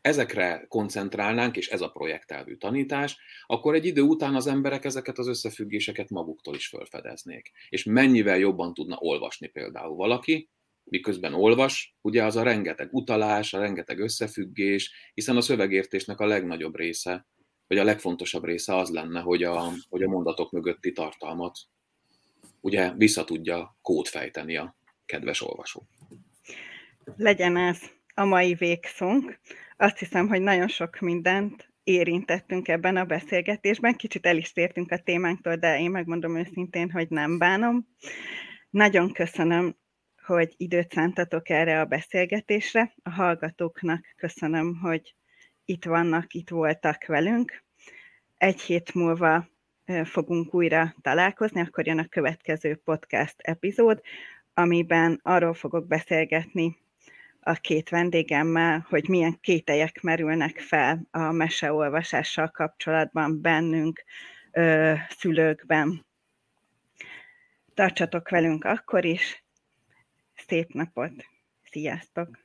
[0.01, 3.17] ezekre koncentrálnánk, és ez a projektelvű tanítás,
[3.47, 7.53] akkor egy idő után az emberek ezeket az összefüggéseket maguktól is felfedeznék.
[7.69, 10.51] És mennyivel jobban tudna olvasni például valaki,
[10.85, 16.77] miközben olvas, ugye az a rengeteg utalás, a rengeteg összefüggés, hiszen a szövegértésnek a legnagyobb
[16.77, 17.27] része,
[17.67, 21.59] vagy a legfontosabb része az lenne, hogy a, hogy a mondatok mögötti tartalmat
[22.61, 24.77] ugye vissza tudja kódfejteni a
[25.07, 25.87] kedves olvasó.
[27.17, 27.79] Legyen ez
[28.15, 29.41] a mai végszónk.
[29.77, 33.97] Azt hiszem, hogy nagyon sok mindent érintettünk ebben a beszélgetésben.
[33.97, 37.87] Kicsit el is tértünk a témánktól, de én megmondom őszintén, hogy nem bánom.
[38.71, 39.77] Nagyon köszönöm
[40.25, 42.95] hogy időt szántatok erre a beszélgetésre.
[43.03, 45.15] A hallgatóknak köszönöm, hogy
[45.65, 47.65] itt vannak, itt voltak velünk.
[48.37, 49.49] Egy hét múlva
[50.05, 54.01] fogunk újra találkozni, akkor jön a következő podcast epizód,
[54.55, 56.77] amiben arról fogok beszélgetni
[57.41, 64.05] a két vendégemmel, hogy milyen kételyek merülnek fel a meseolvasással kapcsolatban bennünk,
[65.09, 66.07] szülőkben.
[67.75, 69.45] Tartsatok velünk akkor is.
[70.47, 71.13] Szép napot!
[71.63, 72.39] Sziasztok!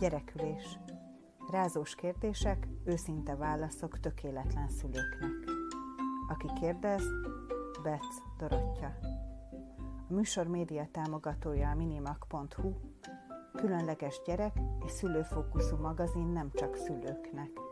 [0.00, 0.78] Gyerekülés.
[1.50, 5.50] Rázós kérdések, őszinte válaszok tökéletlen szülőknek.
[6.28, 7.02] Aki kérdez,
[7.82, 8.06] Bec
[8.38, 8.98] Dorottya.
[10.10, 12.72] A műsor média támogatója a minimak.hu,
[13.56, 14.52] különleges gyerek
[14.84, 17.67] és szülőfókuszú magazin nem csak szülőknek.